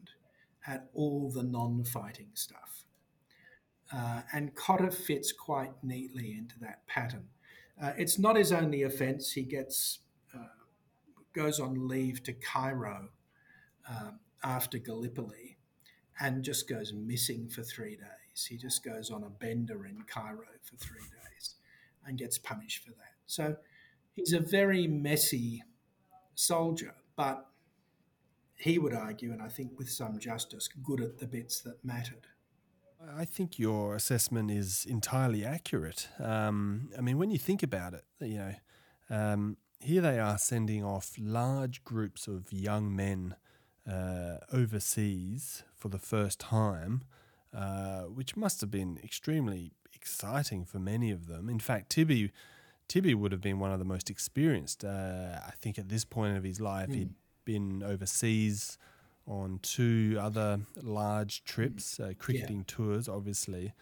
[0.66, 2.84] at all the non fighting stuff.
[3.92, 7.28] Uh, and Cotter fits quite neatly into that pattern.
[7.80, 9.32] Uh, it's not his only offence.
[9.32, 10.00] He gets
[10.34, 10.38] uh,
[11.34, 13.08] goes on leave to Cairo
[13.88, 15.58] um, after Gallipoli
[16.20, 18.46] and just goes missing for three days.
[18.48, 21.54] He just goes on a bender in Cairo for three days
[22.06, 23.14] and gets punished for that.
[23.26, 23.56] So
[24.12, 25.62] he's a very messy
[26.34, 27.46] soldier, but
[28.56, 32.26] he would argue, and I think with some justice, good at the bits that mattered.
[33.16, 36.08] I think your assessment is entirely accurate.
[36.18, 38.54] Um, I mean, when you think about it, you know,
[39.10, 43.36] um, here they are sending off large groups of young men
[43.90, 47.02] uh, overseas for the first time,
[47.54, 51.48] uh, which must have been extremely exciting for many of them.
[51.48, 52.32] In fact, Tibby,
[52.88, 54.84] Tibby would have been one of the most experienced.
[54.84, 56.94] Uh, I think at this point of his life, mm.
[56.94, 58.78] he'd been overseas
[59.26, 62.64] on two other large trips, uh, cricketing yeah.
[62.66, 63.72] tours, obviously.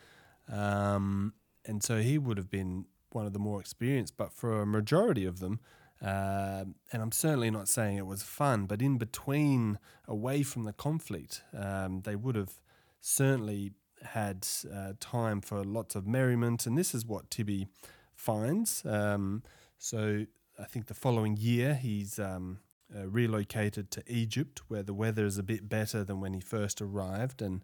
[0.48, 4.66] Um, and so he would have been one of the more experienced, but for a
[4.66, 5.60] majority of them,
[6.04, 10.72] uh, and I'm certainly not saying it was fun, but in between, away from the
[10.72, 12.60] conflict, um, they would have
[13.00, 13.72] certainly
[14.04, 16.66] had uh, time for lots of merriment.
[16.66, 17.68] And this is what Tibby
[18.16, 18.84] finds.
[18.84, 19.44] Um,
[19.78, 20.26] so
[20.58, 22.58] I think the following year he's um,
[22.96, 26.80] uh, relocated to Egypt, where the weather is a bit better than when he first
[26.80, 27.62] arrived, and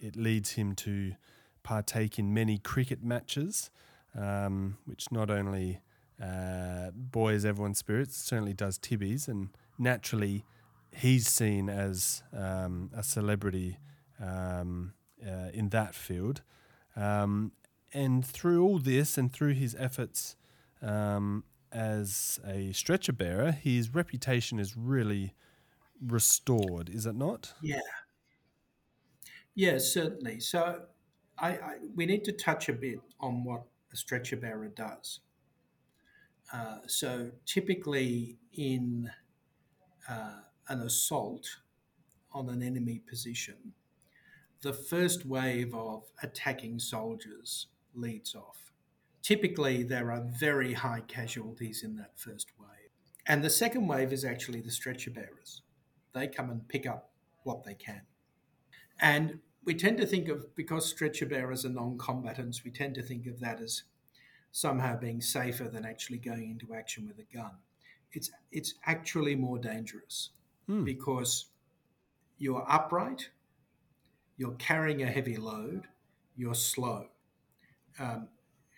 [0.00, 1.14] it leads him to
[1.62, 3.70] partake in many cricket matches,
[4.14, 5.80] um, which not only
[6.22, 10.44] uh, buoys everyone's spirits, certainly does Tibby's, and naturally
[10.94, 13.78] he's seen as um, a celebrity
[14.20, 16.42] um, uh, in that field.
[16.94, 17.52] Um,
[17.92, 20.36] and through all this and through his efforts
[20.82, 21.44] um,
[21.76, 25.34] as a stretcher bearer, his reputation is really
[26.00, 27.52] restored, is it not?
[27.60, 27.80] Yeah.
[29.54, 30.40] Yeah, certainly.
[30.40, 30.82] So
[31.38, 33.62] I, I we need to touch a bit on what
[33.92, 35.20] a stretcher bearer does.
[36.52, 39.10] Uh, so typically in
[40.08, 41.46] uh, an assault
[42.32, 43.74] on an enemy position,
[44.62, 48.65] the first wave of attacking soldiers leads off.
[49.26, 52.90] Typically, there are very high casualties in that first wave.
[53.26, 55.62] And the second wave is actually the stretcher bearers.
[56.12, 57.10] They come and pick up
[57.42, 58.02] what they can.
[59.00, 63.02] And we tend to think of, because stretcher bearers are non combatants, we tend to
[63.02, 63.82] think of that as
[64.52, 67.50] somehow being safer than actually going into action with a gun.
[68.12, 70.30] It's, it's actually more dangerous
[70.70, 70.84] mm.
[70.84, 71.46] because
[72.38, 73.30] you're upright,
[74.36, 75.88] you're carrying a heavy load,
[76.36, 77.08] you're slow,
[77.98, 78.28] um,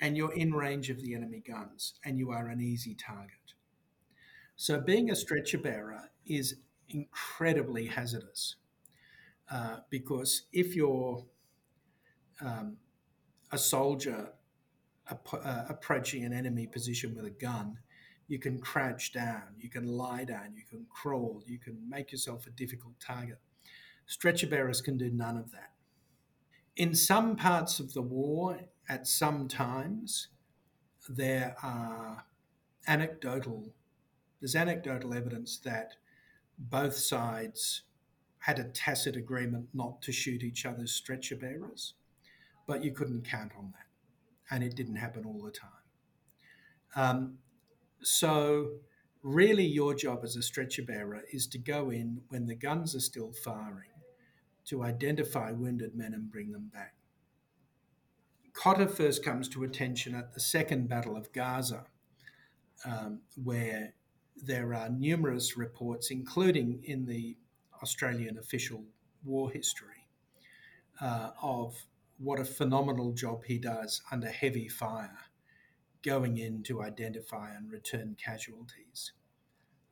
[0.01, 3.55] and you're in range of the enemy guns, and you are an easy target.
[4.57, 6.57] So, being a stretcher bearer is
[6.89, 8.57] incredibly hazardous
[9.51, 11.25] uh, because if you're
[12.41, 12.77] um,
[13.53, 14.31] a soldier
[15.11, 17.79] ap- uh, approaching an enemy position with a gun,
[18.27, 22.47] you can crouch down, you can lie down, you can crawl, you can make yourself
[22.47, 23.39] a difficult target.
[24.07, 25.73] Stretcher bearers can do none of that.
[26.77, 30.29] In some parts of the war, at some times,
[31.09, 32.25] there are
[32.87, 33.73] anecdotal
[34.41, 35.95] there's anecdotal evidence that
[36.59, 37.83] both sides
[38.39, 41.95] had a tacit agreement not to shoot each other's stretcher bearers,
[42.67, 45.71] but you couldn't count on that, and it didn't happen all the time.
[46.95, 47.39] Um,
[48.01, 48.71] so,
[49.23, 53.01] really, your job as a stretcher bearer is to go in when the guns are
[53.01, 53.91] still firing
[54.67, 56.95] to identify wounded men and bring them back.
[58.53, 61.85] Cotter first comes to attention at the Second Battle of Gaza,
[62.85, 63.95] um, where
[64.37, 67.37] there are numerous reports, including in the
[67.83, 68.85] Australian official
[69.25, 70.07] war history,
[71.01, 71.85] uh, of
[72.19, 75.19] what a phenomenal job he does under heavy fire
[76.03, 79.13] going in to identify and return casualties.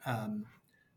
[0.05, 0.47] Um,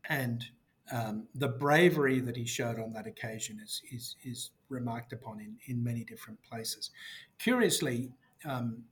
[0.08, 0.44] and
[0.92, 5.56] um, the bravery that he showed on that occasion is, is, is remarked upon in,
[5.66, 6.90] in many different places.
[7.38, 8.12] Curiously,
[8.44, 8.84] um,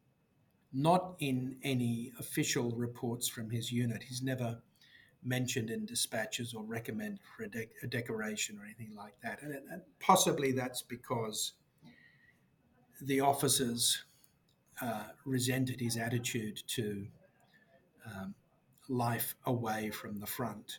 [0.73, 4.59] not in any official reports from his unit, he's never
[5.25, 9.43] mentioned in dispatches or recommended for a, a decoration or anything like that.
[9.43, 11.55] And, and, possibly that's because
[13.03, 14.05] the officers
[14.81, 17.07] uh, resented his attitude to
[18.07, 18.35] um,
[18.89, 20.79] life away from the front.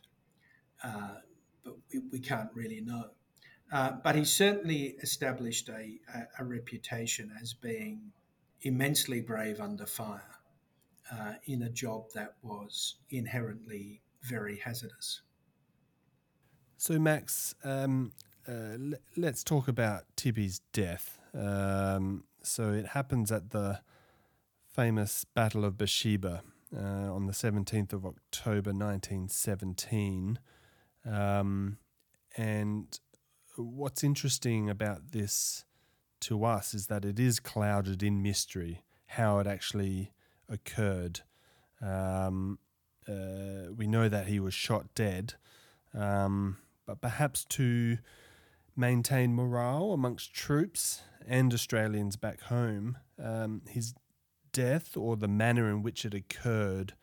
[0.84, 1.16] Uh,
[1.64, 3.06] but we, we, can't really know.
[3.72, 8.12] Uh, but he certainly established a, a, a, reputation as being
[8.62, 10.40] immensely brave under fire
[11.12, 15.22] uh, in a job that was inherently very hazardous.
[16.78, 18.14] So, Max, um,
[18.48, 21.20] uh, l- let's talk about Tibby's death.
[21.34, 23.82] Um, so, it happens at the
[24.74, 26.42] famous Battle of Beersheba
[26.76, 30.40] uh, on the 17th of October 1917.
[31.10, 31.78] Um,
[32.38, 33.00] and
[33.58, 35.66] what's interesting about this
[36.22, 40.12] to us is that it is clouded in mystery how it actually
[40.48, 41.22] occurred.
[41.82, 42.60] Um,
[43.08, 45.34] uh, we know that he was shot dead,
[45.94, 47.98] um, but perhaps to
[48.76, 53.94] maintain morale amongst troops and Australians back home, um, his
[54.52, 56.94] death or the manner in which it occurred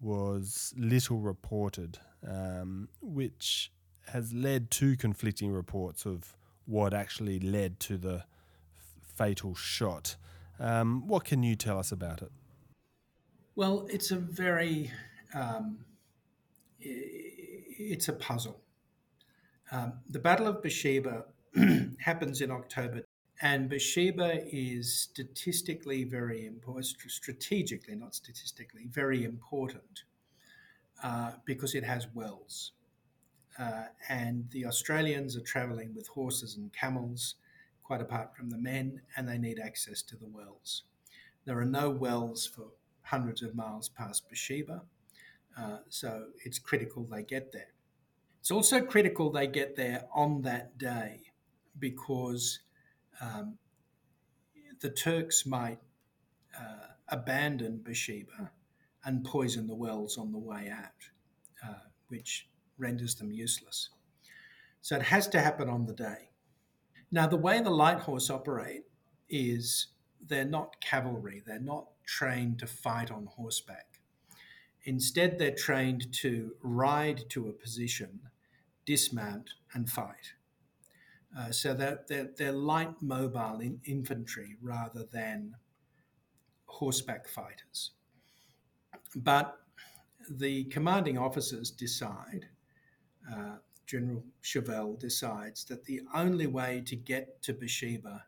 [0.00, 3.72] was little reported, um, which
[4.12, 8.24] has led to conflicting reports of what actually led to the f-
[9.16, 10.16] fatal shot.
[10.58, 12.30] Um, what can you tell us about it?
[13.54, 14.90] Well, it's a very
[15.34, 15.78] um,
[16.80, 18.60] it's a puzzle.
[19.72, 21.24] Um, the Battle of Beersheba
[21.98, 23.02] happens in October,
[23.42, 30.02] and Beersheba is statistically very important, strategically, not statistically, very important
[31.02, 32.72] uh, because it has wells.
[33.58, 37.36] Uh, and the Australians are travelling with horses and camels,
[37.82, 40.82] quite apart from the men, and they need access to the wells.
[41.44, 42.66] There are no wells for
[43.02, 44.82] hundreds of miles past Beersheba.
[45.56, 47.72] Uh, so it's critical they get there.
[48.40, 51.32] It's also critical they get there on that day
[51.78, 52.60] because
[53.20, 53.58] um,
[54.80, 55.78] the Turks might
[56.58, 58.50] uh, abandon Beersheba
[59.06, 61.08] and poison the wells on the way out,
[61.66, 63.88] uh, which renders them useless.
[64.82, 66.28] So it has to happen on the day.
[67.10, 68.82] Now, the way the light horse operate
[69.30, 69.86] is
[70.26, 74.00] they're not cavalry, they're not trained to fight on horseback.
[74.84, 78.20] Instead, they're trained to ride to a position
[78.86, 80.32] dismount, and fight.
[81.36, 85.54] Uh, so they're, they're, they're, light mobile in infantry rather than
[86.66, 87.90] horseback fighters.
[89.16, 89.58] But
[90.28, 92.46] the commanding officers decide,
[93.32, 93.56] uh,
[93.86, 98.24] General Chauvel decides, that the only way to get to Beersheba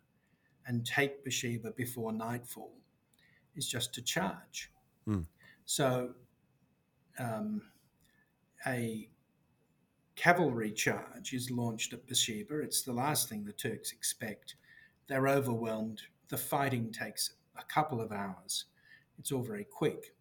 [0.67, 2.73] and take Beersheba before nightfall
[3.55, 4.71] is just to charge.
[5.07, 5.27] Mm.
[5.67, 6.15] So
[7.19, 7.63] um,
[8.67, 9.09] a
[10.17, 12.61] cavalry charge is launched at Beersheba.
[12.61, 14.55] It's the last thing the Turks expect.
[15.07, 16.03] They're overwhelmed.
[16.29, 18.67] The fighting takes a couple of hours.
[19.19, 20.15] It's all very quick.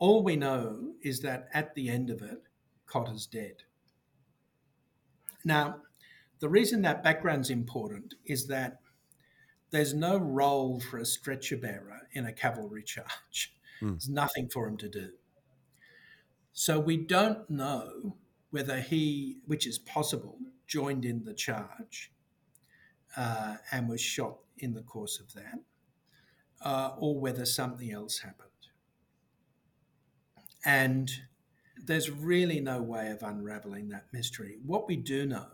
[0.00, 2.42] All we know is that at the end of it,
[2.86, 3.62] Cotter's dead.
[5.44, 5.82] Now,
[6.40, 8.80] the reason that background's important is that
[9.70, 13.54] there's no role for a stretcher bearer in a cavalry charge.
[13.80, 13.90] Mm.
[13.90, 15.10] There's nothing for him to do.
[16.52, 18.16] So we don't know
[18.50, 22.10] whether he, which is possible, joined in the charge
[23.16, 25.60] uh, and was shot in the course of that,
[26.64, 28.49] uh, or whether something else happened.
[30.64, 31.10] And
[31.76, 34.58] there's really no way of unraveling that mystery.
[34.64, 35.46] What we do know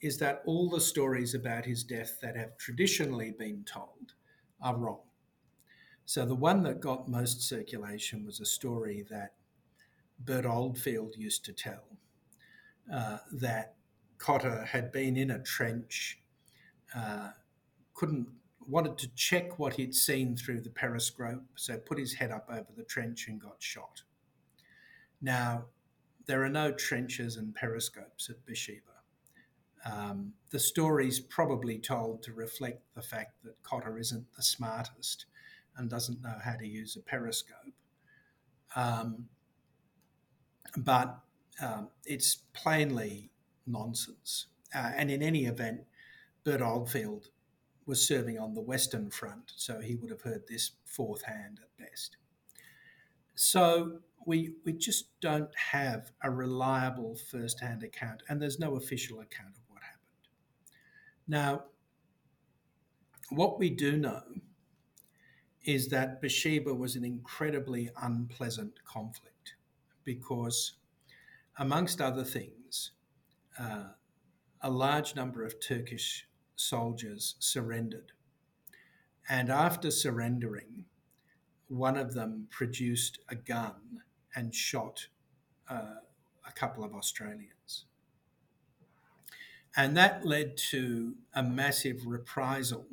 [0.00, 4.14] is that all the stories about his death that have traditionally been told
[4.60, 5.00] are wrong.
[6.04, 9.34] So the one that got most circulation was a story that
[10.20, 11.84] Bert Oldfield used to tell
[12.92, 13.74] uh, that
[14.18, 16.20] Cotter had been in a trench,
[16.94, 17.30] uh,
[17.94, 18.28] couldn't
[18.66, 22.68] wanted to check what he'd seen through the periscope, so put his head up over
[22.76, 24.02] the trench and got shot.
[25.20, 25.64] Now,
[26.26, 28.82] there are no trenches and periscopes at Beersheba.
[29.84, 35.26] Um, the story's probably told to reflect the fact that Cotter isn't the smartest
[35.76, 37.72] and doesn't know how to use a periscope.
[38.76, 39.28] Um,
[40.76, 41.20] but
[41.62, 43.30] um, it's plainly
[43.66, 44.46] nonsense.
[44.74, 45.80] Uh, and in any event,
[46.44, 47.28] Bert Oldfield
[47.86, 51.86] was serving on the Western Front, so he would have heard this fourth hand at
[51.86, 52.16] best.
[53.34, 59.20] So we, we just don't have a reliable first hand account, and there's no official
[59.20, 60.28] account of what happened.
[61.26, 61.64] Now,
[63.30, 64.20] what we do know
[65.64, 69.54] is that Beersheba was an incredibly unpleasant conflict
[70.04, 70.74] because
[71.58, 72.90] amongst other things,
[73.58, 73.92] uh,
[74.60, 78.12] a large number of Turkish soldiers surrendered.
[79.26, 80.84] And after surrendering,
[81.68, 84.02] one of them produced a gun
[84.34, 85.06] and shot
[85.68, 85.96] uh,
[86.46, 87.84] a couple of Australians.
[89.76, 92.86] And that led to a massive reprisal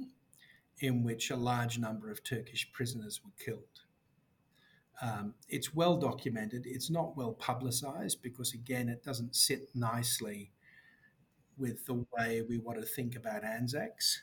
[0.80, 3.82] in which a large number of Turkish prisoners were killed.
[5.02, 6.66] Um, it's well documented.
[6.66, 10.52] It's not well publicized because, again, it doesn't sit nicely
[11.58, 14.22] with the way we want to think about Anzacs.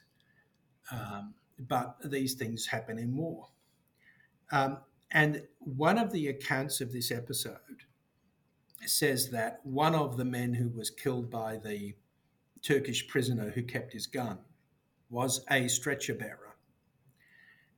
[0.91, 3.49] Um, but these things happen in war.
[4.51, 4.79] Um,
[5.13, 7.85] and one of the accounts of this episode
[8.87, 11.95] says that one of the men who was killed by the
[12.63, 14.39] Turkish prisoner who kept his gun
[15.11, 16.57] was a stretcher bearer.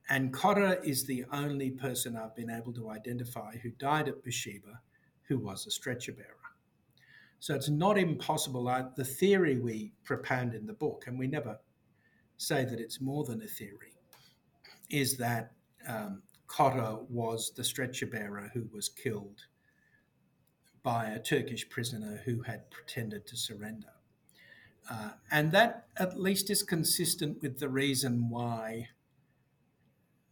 [0.09, 4.80] And Cotter is the only person I've been able to identify who died at Beersheba
[5.28, 6.28] who was a stretcher bearer.
[7.41, 8.64] So it's not impossible.
[8.97, 11.59] the theory we propound in the book, and we never
[12.37, 13.95] say that it's more than a theory,
[14.91, 15.53] is that
[15.87, 16.22] um,
[16.55, 19.46] Cotter was the stretcher bearer who was killed
[20.84, 23.88] by a Turkish prisoner who had pretended to surrender.
[24.88, 28.90] Uh, and that at least is consistent with the reason why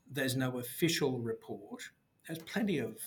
[0.09, 1.83] there's no official report.
[2.29, 2.99] There's plenty of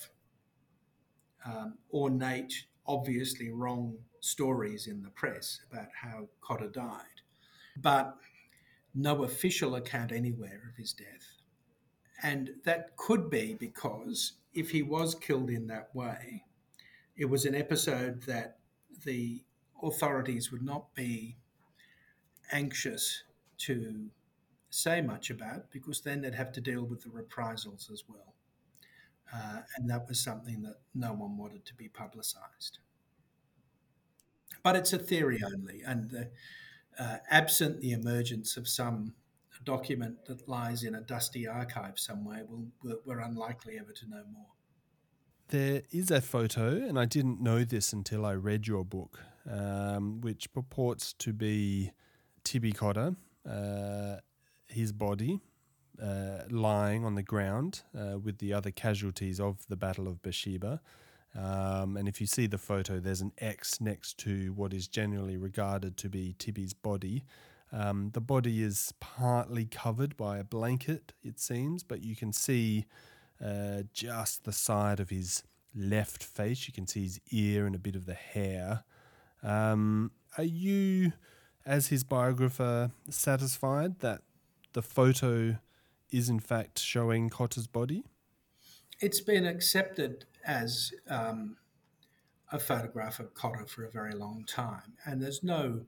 [1.46, 7.22] um, ornate, obviously wrong stories in the press about how Cotter died,
[7.78, 8.18] but
[8.94, 11.35] no official account anywhere of his death.
[12.24, 16.46] And that could be because if he was killed in that way,
[17.18, 18.58] it was an episode that
[19.04, 19.44] the
[19.84, 21.38] authorities would not be
[22.52, 23.24] anxious
[23.58, 24.10] to
[24.70, 28.34] say much about because then they'd have to deal with the reprisals as well.
[29.34, 32.80] Uh, and that was something that no one wanted to be publicised.
[34.64, 36.30] But it's a theory only, and the,
[36.98, 39.14] uh, absent the emergence of some
[39.66, 44.46] document that lies in a dusty archive somewhere, we'll, we're, unlikely ever to know more.
[45.50, 50.22] There is a photo, and I didn't know this until I read your book, um,
[50.22, 51.92] which purports to be
[52.44, 53.16] Tibby Cotter,
[53.50, 54.18] uh,
[54.68, 55.42] his body
[56.02, 60.82] uh, lying on the ground uh, with the other casualties of the Battle of Beersheba.
[61.38, 65.38] Um, and if you see the photo, there's an X next to what is generally
[65.38, 67.24] regarded to be Tibby's body.
[67.76, 72.86] Um, the body is partly covered by a blanket, it seems, but you can see
[73.44, 75.44] uh, just the side of his
[75.76, 76.68] left face.
[76.68, 78.86] You can see his ear and a bit of the hair.
[79.44, 81.12] Um, are you,
[81.66, 84.22] as his biographer, satisfied that
[84.72, 85.58] the photo
[86.12, 88.06] is in fact showing Cotter's body?
[89.02, 91.58] It's been accepted as um,
[92.54, 95.82] a photograph of Cotter for a very long time, and there's no,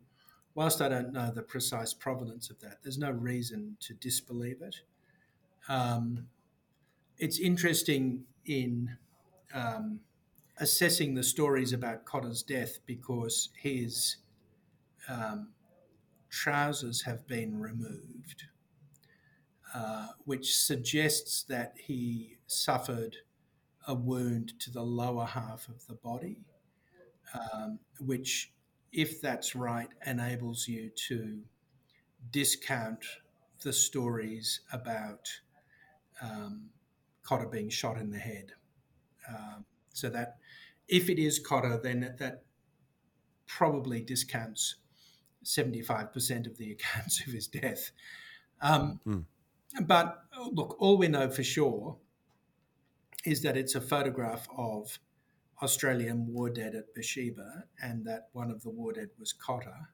[0.57, 4.77] whilst I don't know the precise provenance of that, there's no reason to disbelieve it.
[5.69, 6.27] Um,
[7.17, 8.97] it's interesting in
[9.53, 9.99] um,
[10.57, 14.17] assessing the stories about Cotter's death because his
[15.07, 15.49] um,
[16.29, 18.45] trousers have been removed
[19.73, 23.17] uh, which suggests that he suffered
[23.87, 26.37] a wound to the lower half of the body,
[27.33, 28.51] um, which,
[28.97, 31.41] if that's right, enables you to
[32.31, 33.05] discount
[33.61, 35.29] the stories about
[36.19, 36.71] um,
[37.21, 38.53] Cotter being shot in the head.
[39.29, 40.37] Um, so that
[40.87, 42.41] if it is Cotter, then that
[43.45, 44.77] probably discounts
[45.45, 47.91] 75% of the accounts of his death.
[48.61, 49.25] Um, mm.
[49.79, 51.97] But look, all we know for sure
[53.23, 54.97] is that it's a photograph of
[55.61, 59.89] Australian war dead at Beersheba, and that one of the war dead was Cotter,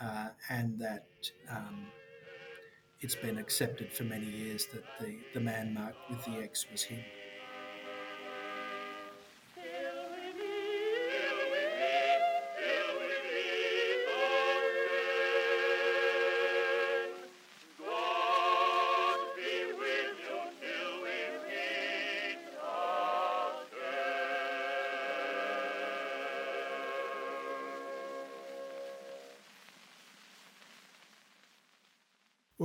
[0.00, 1.06] uh, and that
[1.50, 1.86] um,
[3.00, 6.82] it's been accepted for many years that the, the man marked with the X was
[6.82, 7.04] him.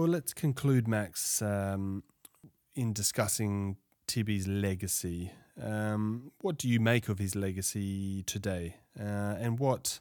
[0.01, 2.01] Well, let's conclude, Max, um,
[2.73, 3.77] in discussing
[4.07, 5.31] Tibby's legacy.
[5.61, 8.77] Um, what do you make of his legacy today?
[8.99, 9.99] Uh, and what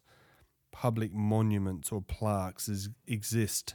[0.72, 3.74] public monuments or plaques is, exist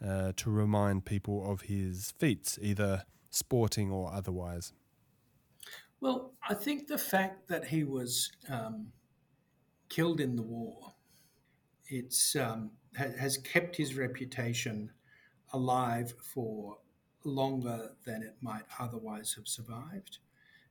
[0.00, 4.72] uh, to remind people of his feats, either sporting or otherwise?
[6.00, 8.92] Well, I think the fact that he was um,
[9.88, 10.92] killed in the war,
[11.88, 14.92] it's um, ha- has kept his reputation
[15.52, 16.78] alive for
[17.24, 20.18] longer than it might otherwise have survived.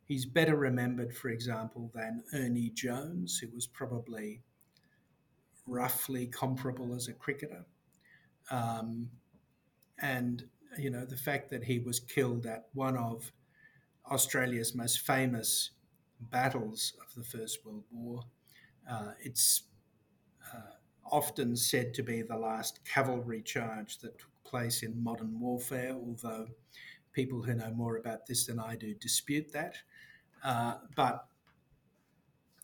[0.06, 4.42] He's better remembered, for example, than Ernie Jones, who was probably
[5.68, 7.66] roughly comparable as a cricketer.
[8.52, 9.10] Um,
[10.00, 10.46] and,
[10.78, 13.32] you know, the fact that he was killed at one of
[14.12, 15.72] Australia's most famous
[16.20, 18.22] battles of the First World War,
[18.90, 19.64] uh, it's
[20.54, 20.76] uh,
[21.12, 26.48] often said to be the last cavalry charge that took place in modern warfare, although
[27.12, 29.76] people who know more about this than I do dispute that.
[30.42, 31.26] Uh, but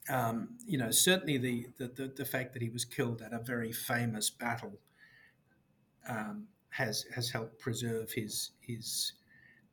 [0.09, 3.73] um, you know, certainly the, the, the fact that he was killed at a very
[3.73, 4.79] famous battle
[6.07, 9.13] um, has has helped preserve his his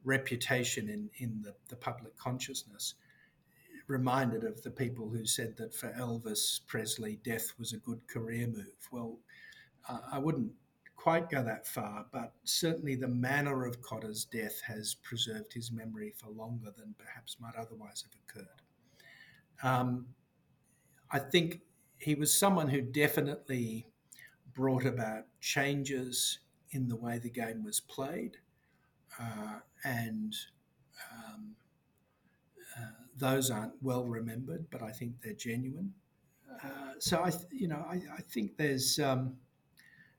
[0.05, 2.95] reputation in in the, the public consciousness.
[3.87, 8.49] Reminded of the people who said that for Elvis Presley, death was a good career
[8.49, 8.81] move.
[8.91, 9.19] Well,
[10.13, 10.53] I wouldn't
[10.99, 16.13] quite go that far, but certainly the manner of Cotter's death has preserved his memory
[16.17, 18.63] for longer than perhaps might otherwise have occurred.
[19.63, 20.07] Um,
[21.13, 21.61] I think
[21.99, 23.87] he was someone who definitely
[24.53, 26.41] brought about changes
[26.73, 28.39] in the way the game was played,
[29.21, 30.35] uh, and
[31.13, 31.55] um,
[32.77, 35.95] uh, those aren't well remembered, but I think they're genuine.
[36.63, 39.37] Uh, so I, you know, I, I think there's um,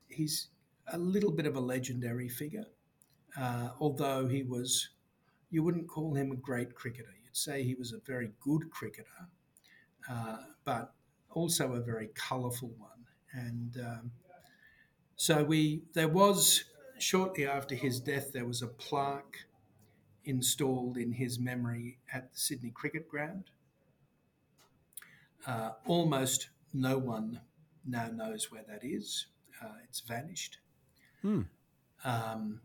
[0.08, 0.48] he's
[0.92, 2.66] a little bit of a legendary figure,
[3.38, 4.90] uh, although he was,
[5.50, 7.14] you wouldn't call him a great cricketer.
[7.24, 9.28] You'd say he was a very good cricketer,
[10.10, 10.94] uh, but
[11.30, 13.06] also a very colourful one.
[13.32, 14.10] And um,
[15.16, 16.64] so we, there was
[16.98, 19.44] shortly after his death, there was a plaque
[20.24, 23.50] installed in his memory at the Sydney Cricket Ground.
[25.46, 27.40] Uh, almost no one
[27.86, 29.26] now knows where that is.
[29.62, 30.58] Uh, it's vanished.
[31.22, 31.42] Hmm.
[32.04, 32.60] Um,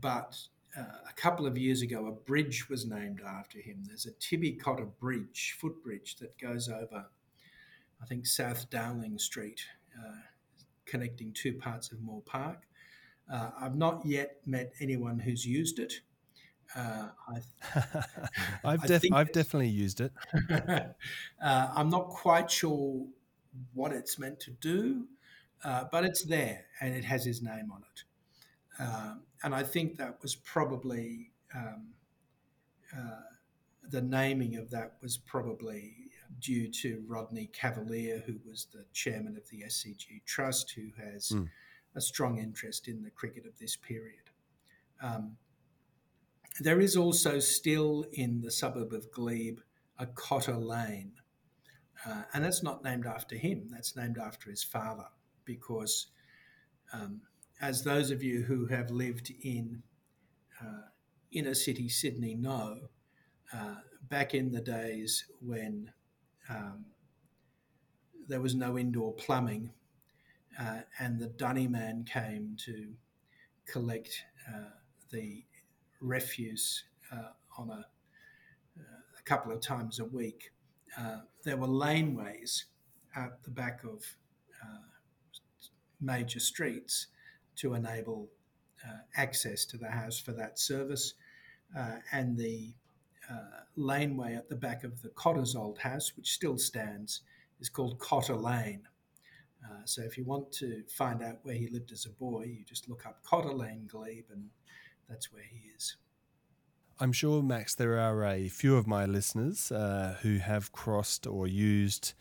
[0.00, 0.38] but
[0.76, 3.84] uh, a couple of years ago, a bridge was named after him.
[3.86, 7.06] There's a Tibby Cotter Bridge, footbridge, that goes over,
[8.02, 9.60] I think, South Dowling Street,
[9.98, 10.20] uh,
[10.84, 12.62] connecting two parts of Moore Park.
[13.32, 15.94] Uh, I've not yet met anyone who's used it.
[16.74, 17.08] Uh,
[18.64, 20.12] I've, def- I've definitely used it.
[20.50, 20.88] uh,
[21.40, 23.06] I'm not quite sure
[23.72, 25.06] what it's meant to do,
[25.62, 28.82] uh, but it's there and it has his name on it.
[28.82, 31.88] Um, and I think that was probably um,
[32.96, 33.20] uh,
[33.90, 35.94] the naming of that was probably
[36.40, 41.48] due to Rodney Cavalier, who was the chairman of the SCG Trust, who has mm.
[41.94, 44.30] a strong interest in the cricket of this period.
[45.02, 45.36] Um,
[46.60, 49.60] there is also still in the suburb of Glebe
[49.98, 51.12] a Cotter Lane,
[52.06, 55.06] uh, and that's not named after him, that's named after his father,
[55.44, 56.08] because
[56.92, 57.20] um,
[57.60, 59.82] as those of you who have lived in
[60.60, 60.88] uh,
[61.32, 62.78] inner city Sydney know,
[63.52, 63.76] uh,
[64.08, 65.90] back in the days when
[66.48, 66.84] um,
[68.28, 69.70] there was no indoor plumbing
[70.58, 72.92] uh, and the dunny man came to
[73.66, 74.70] collect uh,
[75.10, 75.44] the
[76.00, 77.86] refuse uh, on a,
[78.78, 80.52] a, couple of times a week.
[80.98, 82.64] Uh, there were laneways
[83.16, 84.04] at the back of
[86.04, 87.08] major streets
[87.56, 88.28] to enable
[88.86, 91.14] uh, access to the house for that service.
[91.76, 92.72] Uh, and the
[93.30, 97.22] uh, laneway at the back of the Cotter's old house, which still stands,
[97.60, 98.82] is called Cotter Lane.
[99.64, 102.64] Uh, so if you want to find out where he lived as a boy, you
[102.64, 104.50] just look up Cotter Lane Glebe, and
[105.08, 105.96] that's where he is.
[107.00, 111.46] I'm sure, Max, there are a few of my listeners uh, who have crossed or
[111.46, 112.12] used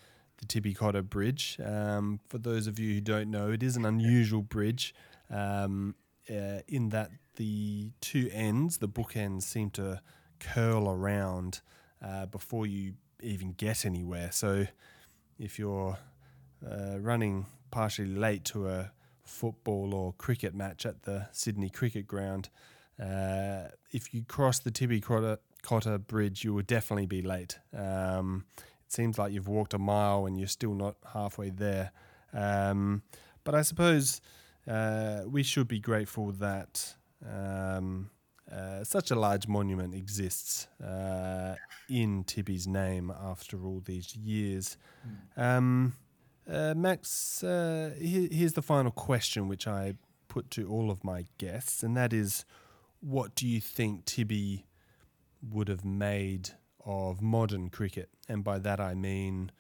[0.48, 1.58] the Cotter Bridge.
[1.64, 4.94] Um, for those of you who don't know, it is an unusual bridge
[5.30, 5.96] um,
[6.30, 10.02] uh, in that the two ends, the bookends, seem to
[10.40, 11.62] curl around
[12.04, 14.30] uh, before you even get anywhere.
[14.32, 14.68] So
[15.40, 15.98] if you're
[16.66, 18.92] uh, running partially late to a
[19.24, 22.50] football or cricket match at the Sydney Cricket Ground,
[23.02, 27.58] uh, if you cross the Tibby Cotter, Bridge, you will definitely be late.
[27.76, 28.46] Um,
[28.94, 31.92] seems like you've walked a mile and you're still not halfway there.
[32.34, 33.04] Um,
[33.44, 34.22] but I suppose
[34.68, 36.96] uh, we should be grateful that
[37.28, 38.10] um,
[38.52, 41.56] uh, such a large monument exists uh,
[41.90, 44.78] in Tibby's name after all these years.
[45.38, 45.42] Mm.
[45.42, 45.94] Um,
[46.50, 49.96] uh, Max, uh, here, here's the final question, which I
[50.28, 52.46] put to all of my guests, and that is
[53.00, 54.66] what do you think Tibby
[55.42, 56.52] would have made
[56.86, 58.10] of modern cricket?
[58.28, 59.52] And by that I mean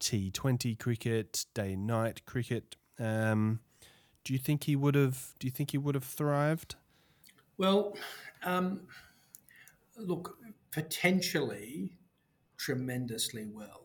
[0.00, 2.76] T20 cricket, day night cricket.
[2.98, 3.60] Um,
[4.24, 5.34] do you think he would have?
[5.38, 6.76] Do you think he would have thrived?
[7.58, 7.96] Well,
[8.42, 8.80] um,
[9.96, 10.36] look,
[10.72, 11.92] potentially
[12.56, 13.84] tremendously well,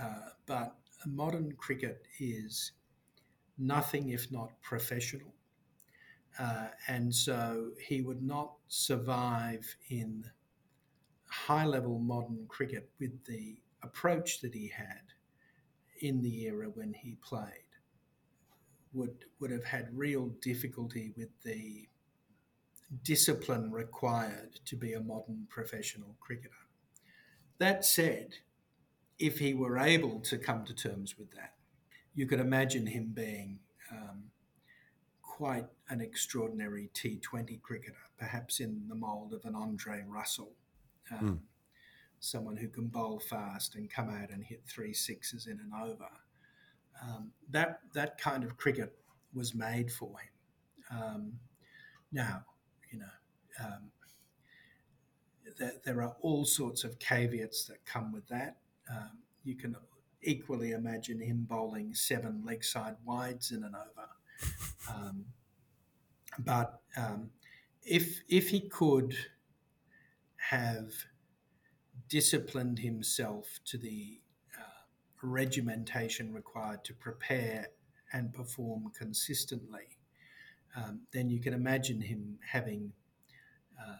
[0.00, 0.76] uh, but
[1.06, 2.72] modern cricket is
[3.58, 5.34] nothing if not professional,
[6.38, 10.24] uh, and so he would not survive in
[11.26, 15.12] high-level modern cricket with the approach that he had
[16.00, 17.62] in the era when he played
[18.92, 21.88] would would have had real difficulty with the
[23.02, 26.50] discipline required to be a modern professional cricketer.
[27.58, 28.34] That said,
[29.18, 31.54] if he were able to come to terms with that,
[32.14, 33.60] you could imagine him being
[33.90, 34.24] um,
[35.22, 40.52] quite an extraordinary T20 cricketer, perhaps in the mould of an Andre Russell,
[41.10, 41.38] um, mm.
[42.24, 46.08] Someone who can bowl fast and come out and hit three sixes in an over
[47.02, 48.94] um, that that kind of cricket
[49.34, 50.98] was made for him.
[51.00, 51.32] Um,
[52.12, 52.44] now,
[52.90, 53.90] you know, um,
[55.58, 58.58] there, there, are all sorts of caveats that come with that.
[58.90, 59.74] Um, you can
[60.22, 64.08] equally imagine him bowling seven leg side wides in an over.
[64.90, 65.24] Um,
[66.40, 67.30] but um,
[67.84, 69.16] if if he could
[70.36, 70.92] have
[72.12, 74.20] disciplined himself to the
[75.22, 77.68] regimentation required to prepare
[78.12, 79.96] and perform consistently,
[80.76, 82.92] um, then you can imagine him having
[83.80, 83.92] uh,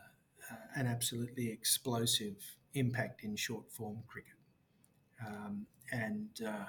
[0.52, 2.36] uh, an absolutely explosive
[2.74, 4.32] impact in short form cricket.
[5.24, 6.66] Um, and uh,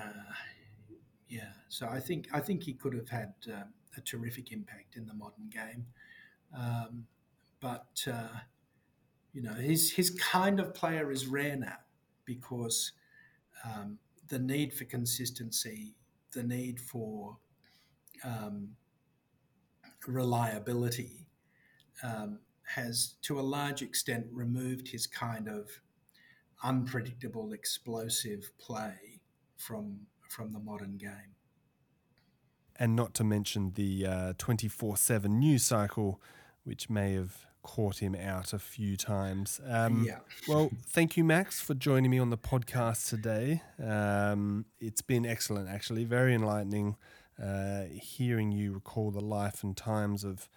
[0.00, 0.32] uh
[1.28, 3.64] yeah, so I think I think he could have had uh,
[3.96, 5.86] a terrific impact in the modern game.
[6.56, 7.06] Um,
[7.60, 8.40] but uh,
[9.32, 11.78] you know, his his kind of player is rare now
[12.24, 12.92] because
[13.64, 13.98] um,
[14.28, 15.94] the need for consistency,
[16.32, 17.36] the need for
[18.24, 18.70] um,
[20.06, 21.26] reliability,
[22.02, 25.80] um, has to a large extent removed his kind of
[26.62, 29.20] unpredictable, explosive play
[29.56, 31.34] from from the modern game.
[32.76, 36.20] And not to mention the twenty four seven news cycle,
[36.64, 39.60] which may have caught him out a few times.
[39.66, 40.20] Um, yeah.
[40.48, 43.62] well, thank you, Max, for joining me on the podcast today.
[43.78, 46.96] Um, it's been excellent, actually, very enlightening
[47.40, 50.48] uh, hearing you recall the life and times of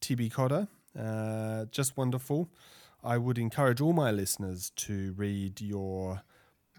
[0.00, 0.68] Tibby Cotter.
[0.98, 2.48] Uh, just wonderful.
[3.04, 6.22] I would encourage all my listeners to read your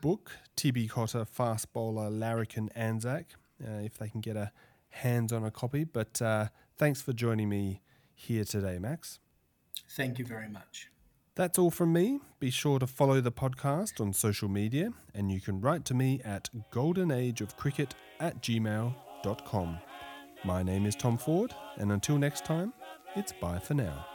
[0.02, 4.52] book, Tibby Cotter, Fast Bowler, Larrikin, Anzac, uh, if they can get a
[4.90, 5.84] hands on a copy.
[5.84, 7.84] But uh, thanks for joining me
[8.16, 9.20] here today, Max.
[9.90, 10.90] Thank you very much.
[11.36, 12.22] That's all from me.
[12.40, 16.22] Be sure to follow the podcast on social media, and you can write to me
[16.24, 19.80] at goldenageofcricket at gmail.com.
[20.46, 22.72] My name is Tom Ford, and until next time,
[23.16, 24.15] it's bye for now.